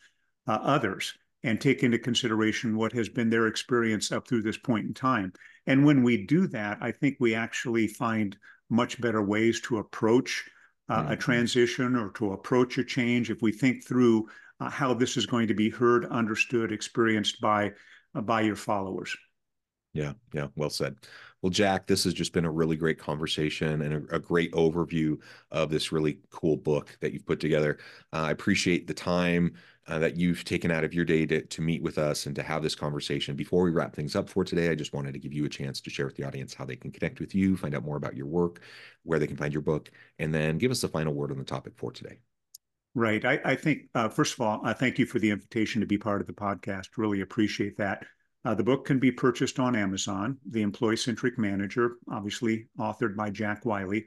uh, 0.48 0.60
others 0.62 1.14
and 1.44 1.62
take 1.62 1.84
into 1.84 2.00
consideration 2.00 2.76
what 2.76 2.92
has 2.94 3.10
been 3.10 3.30
their 3.30 3.48
experience 3.48 4.12
up 4.12 4.28
through 4.28 4.42
this 4.42 4.58
point 4.58 4.88
in 4.88 4.94
time. 4.94 5.32
And 5.68 5.86
when 5.86 6.04
we 6.04 6.26
do 6.26 6.48
that, 6.48 6.78
I 6.82 6.92
think 6.92 7.18
we 7.20 7.36
actually 7.36 7.88
find 7.88 8.38
much 8.70 9.00
better 9.00 9.22
ways 9.22 9.62
to 9.62 9.78
approach 9.78 10.50
uh, 10.90 11.04
mm-hmm. 11.04 11.12
a 11.12 11.18
transition 11.18 11.96
or 11.96 12.10
to 12.12 12.34
approach 12.34 12.78
a 12.78 12.84
change 12.84 13.30
if 13.30 13.42
we 13.42 13.52
think 13.52 13.86
through 13.86 14.28
uh, 14.60 14.70
how 14.70 14.94
this 14.94 15.18
is 15.18 15.26
going 15.26 15.48
to 15.48 15.54
be 15.54 15.70
heard, 15.70 16.06
understood, 16.06 16.72
experienced 16.72 17.40
by 17.42 17.72
uh, 18.16 18.22
by 18.22 18.42
your 18.42 18.56
followers. 18.56 19.16
Yeah, 19.98 20.14
yeah, 20.32 20.50
well 20.56 20.70
said. 20.70 20.96
Well, 21.42 21.50
Jack, 21.50 21.88
this 21.88 22.04
has 22.04 22.14
just 22.14 22.32
been 22.32 22.46
a 22.46 22.52
really 22.52 22.76
great 22.76 23.00
conversation 23.00 23.82
and 23.82 24.08
a, 24.08 24.16
a 24.18 24.20
great 24.20 24.52
overview 24.52 25.20
of 25.50 25.72
this 25.72 25.92
really 25.92 26.20
cool 26.30 26.56
book 26.56 26.96
that 27.02 27.14
you've 27.14 27.26
put 27.26 27.40
together. 27.40 27.80
Uh, 28.14 28.18
I 28.18 28.32
appreciate 28.32 28.86
the 28.86 28.94
time 28.94 29.56
uh, 29.88 29.98
that 29.98 30.16
you've 30.16 30.44
taken 30.44 30.70
out 30.70 30.84
of 30.84 30.94
your 30.94 31.04
day 31.04 31.26
to, 31.26 31.42
to 31.42 31.62
meet 31.64 31.82
with 31.82 31.98
us 31.98 32.28
and 32.28 32.36
to 32.36 32.44
have 32.44 32.62
this 32.62 32.76
conversation. 32.76 33.36
Before 33.36 33.64
we 33.64 33.72
wrap 33.72 33.96
things 33.96 34.16
up 34.16 34.30
for 34.30 34.44
today, 34.44 34.70
I 34.70 34.76
just 34.76 34.94
wanted 34.94 35.14
to 35.14 35.20
give 35.20 35.34
you 35.34 35.46
a 35.46 35.50
chance 35.50 35.82
to 35.82 35.90
share 35.90 36.06
with 36.06 36.16
the 36.16 36.26
audience 36.26 36.54
how 36.54 36.66
they 36.66 36.76
can 36.76 36.92
connect 36.92 37.20
with 37.20 37.34
you, 37.34 37.58
find 37.58 37.74
out 37.74 37.84
more 37.84 37.98
about 37.98 38.16
your 38.16 38.28
work, 38.28 38.62
where 39.02 39.18
they 39.18 39.26
can 39.26 39.38
find 39.38 39.52
your 39.52 39.64
book, 39.64 39.90
and 40.20 40.32
then 40.32 40.60
give 40.60 40.70
us 40.70 40.82
the 40.82 40.88
final 40.88 41.16
word 41.16 41.32
on 41.32 41.40
the 41.40 41.44
topic 41.44 41.74
for 41.76 41.92
today. 41.92 42.20
Right. 42.94 43.26
I, 43.26 43.40
I 43.44 43.56
think, 43.56 43.90
uh, 43.96 44.10
first 44.10 44.36
of 44.36 44.42
all, 44.42 44.62
I 44.64 44.74
thank 44.74 45.00
you 45.00 45.08
for 45.08 45.18
the 45.18 45.32
invitation 45.32 45.82
to 45.82 45.88
be 45.88 45.98
part 45.98 46.22
of 46.22 46.28
the 46.28 46.34
podcast. 46.34 46.90
Really 46.98 47.22
appreciate 47.22 47.78
that. 47.78 48.06
Uh, 48.48 48.56
the 48.56 48.64
book 48.64 48.86
can 48.86 48.98
be 48.98 49.12
purchased 49.12 49.60
on 49.60 49.76
Amazon, 49.76 50.38
The 50.52 50.62
Employee 50.62 50.96
Centric 50.96 51.38
Manager, 51.38 51.98
obviously 52.10 52.70
authored 52.80 53.14
by 53.14 53.30
Jack 53.30 53.66
Wiley. 53.66 54.06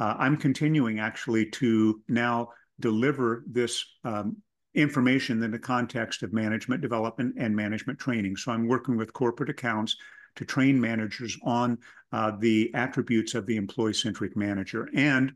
Uh, 0.00 0.14
I'm 0.18 0.38
continuing 0.38 0.98
actually 0.98 1.50
to 1.50 2.00
now 2.08 2.48
deliver 2.80 3.44
this 3.46 3.84
um, 4.04 4.38
information 4.74 5.42
in 5.42 5.50
the 5.50 5.58
context 5.58 6.22
of 6.22 6.32
management 6.32 6.80
development 6.80 7.34
and 7.36 7.54
management 7.54 7.98
training. 7.98 8.34
So 8.36 8.50
I'm 8.50 8.66
working 8.66 8.96
with 8.96 9.12
corporate 9.12 9.50
accounts 9.50 9.94
to 10.36 10.46
train 10.46 10.80
managers 10.80 11.36
on 11.42 11.76
uh, 12.12 12.32
the 12.38 12.70
attributes 12.72 13.34
of 13.34 13.44
the 13.44 13.56
employee 13.56 13.92
centric 13.92 14.38
manager. 14.38 14.88
And 14.94 15.34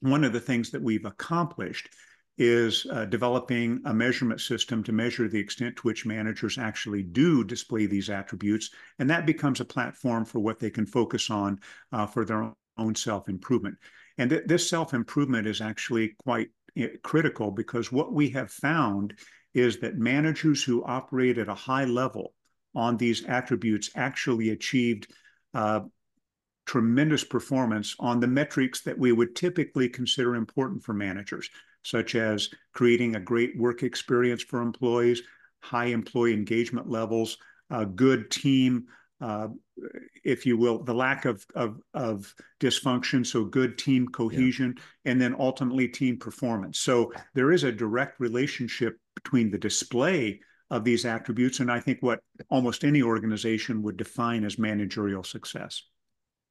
one 0.00 0.24
of 0.24 0.32
the 0.32 0.40
things 0.40 0.70
that 0.70 0.80
we've 0.80 1.04
accomplished 1.04 1.90
is 2.38 2.86
uh, 2.92 3.04
developing 3.04 3.80
a 3.84 3.92
measurement 3.92 4.40
system 4.40 4.82
to 4.84 4.92
measure 4.92 5.28
the 5.28 5.38
extent 5.38 5.74
to 5.76 5.82
which 5.82 6.06
managers 6.06 6.56
actually 6.56 7.02
do 7.02 7.42
display 7.42 7.86
these 7.86 8.08
attributes. 8.08 8.70
And 9.00 9.10
that 9.10 9.26
becomes 9.26 9.60
a 9.60 9.64
platform 9.64 10.24
for 10.24 10.38
what 10.38 10.60
they 10.60 10.70
can 10.70 10.86
focus 10.86 11.30
on 11.30 11.58
uh, 11.92 12.06
for 12.06 12.24
their 12.24 12.52
own 12.78 12.94
self 12.94 13.28
improvement. 13.28 13.76
And 14.18 14.30
th- 14.30 14.44
this 14.46 14.68
self 14.68 14.94
improvement 14.94 15.46
is 15.48 15.60
actually 15.60 16.14
quite 16.24 16.48
eh, 16.76 16.88
critical 17.02 17.50
because 17.50 17.90
what 17.90 18.12
we 18.12 18.30
have 18.30 18.50
found 18.50 19.18
is 19.52 19.80
that 19.80 19.96
managers 19.96 20.62
who 20.62 20.84
operate 20.84 21.38
at 21.38 21.48
a 21.48 21.54
high 21.54 21.84
level 21.84 22.34
on 22.74 22.96
these 22.96 23.24
attributes 23.24 23.90
actually 23.96 24.50
achieved 24.50 25.12
uh, 25.54 25.80
tremendous 26.66 27.24
performance 27.24 27.96
on 27.98 28.20
the 28.20 28.26
metrics 28.26 28.82
that 28.82 28.98
we 28.98 29.10
would 29.10 29.34
typically 29.34 29.88
consider 29.88 30.36
important 30.36 30.84
for 30.84 30.92
managers, 30.92 31.48
such 31.82 32.14
as 32.14 32.50
creating 32.72 33.16
a 33.16 33.20
great 33.20 33.56
work 33.56 33.82
experience 33.82 34.42
for 34.42 34.60
employees, 34.60 35.22
high 35.60 35.86
employee 35.86 36.34
engagement 36.34 36.88
levels, 36.88 37.38
a 37.70 37.84
good 37.84 38.30
team, 38.30 38.86
uh, 39.20 39.48
if 40.24 40.46
you 40.46 40.56
will, 40.56 40.82
the 40.82 40.94
lack 40.94 41.24
of, 41.24 41.44
of, 41.54 41.80
of 41.94 42.32
dysfunction, 42.60 43.26
so 43.26 43.44
good 43.44 43.76
team 43.78 44.08
cohesion, 44.08 44.74
yeah. 44.76 45.12
and 45.12 45.20
then 45.20 45.34
ultimately 45.38 45.88
team 45.88 46.16
performance. 46.16 46.78
So 46.78 47.12
there 47.34 47.52
is 47.52 47.64
a 47.64 47.72
direct 47.72 48.20
relationship 48.20 48.98
between 49.14 49.50
the 49.50 49.58
display 49.58 50.40
of 50.70 50.84
these 50.84 51.04
attributes 51.04 51.60
and 51.60 51.72
I 51.72 51.80
think 51.80 51.98
what 52.02 52.20
almost 52.50 52.84
any 52.84 53.02
organization 53.02 53.82
would 53.82 53.96
define 53.96 54.44
as 54.44 54.58
managerial 54.58 55.24
success. 55.24 55.82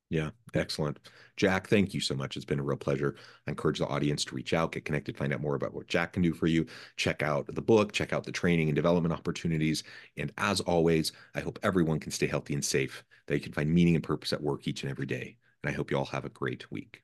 Yeah, 0.10 0.30
excellent. 0.54 1.00
Jack, 1.36 1.67
thank 1.67 1.93
you 1.93 2.00
so 2.00 2.15
much. 2.15 2.38
It's 2.38 2.46
been 2.46 2.60
a 2.60 2.63
real 2.63 2.78
pleasure. 2.78 3.17
I 3.46 3.52
encourage 3.52 3.80
the 3.80 3.88
audience 3.88 4.24
to 4.26 4.36
reach 4.36 4.54
out, 4.54 4.72
get 4.72 4.86
connected, 4.86 5.17
find 5.17 5.34
out 5.34 5.41
more 5.41 5.56
about 5.56 5.74
what 5.74 5.88
Jack 5.88 6.13
can 6.13 6.24
do 6.24 6.34
for 6.34 6.48
you. 6.48 6.65
Check 6.96 7.24
out 7.24 7.54
the 7.54 7.62
book, 7.62 7.91
check 7.91 8.13
out 8.13 8.24
the 8.24 8.32
training 8.32 8.70
and 8.70 8.76
development 8.76 9.13
opportunities. 9.13 9.84
And 10.15 10.32
as 10.38 10.62
always, 10.62 11.12
I 11.36 11.41
hope 11.41 11.60
everyone 11.62 12.00
can 12.00 12.12
stay 12.13 12.28
healthy 12.28 12.54
and 12.54 12.63
safe, 12.63 13.04
that 13.28 13.36
you 13.36 13.41
can 13.41 13.52
find 13.52 13.70
meaning 13.70 13.96
and 13.96 14.04
purpose 14.04 14.32
at 14.32 14.41
work 14.41 14.65
each 14.67 14.84
and 14.84 14.89
every 14.89 15.06
day. 15.06 15.36
And 15.63 15.70
I 15.70 15.76
hope 15.76 15.91
you 15.91 15.98
all 15.98 16.06
have 16.06 16.26
a 16.26 16.30
great 16.30 16.72
week. 16.72 17.04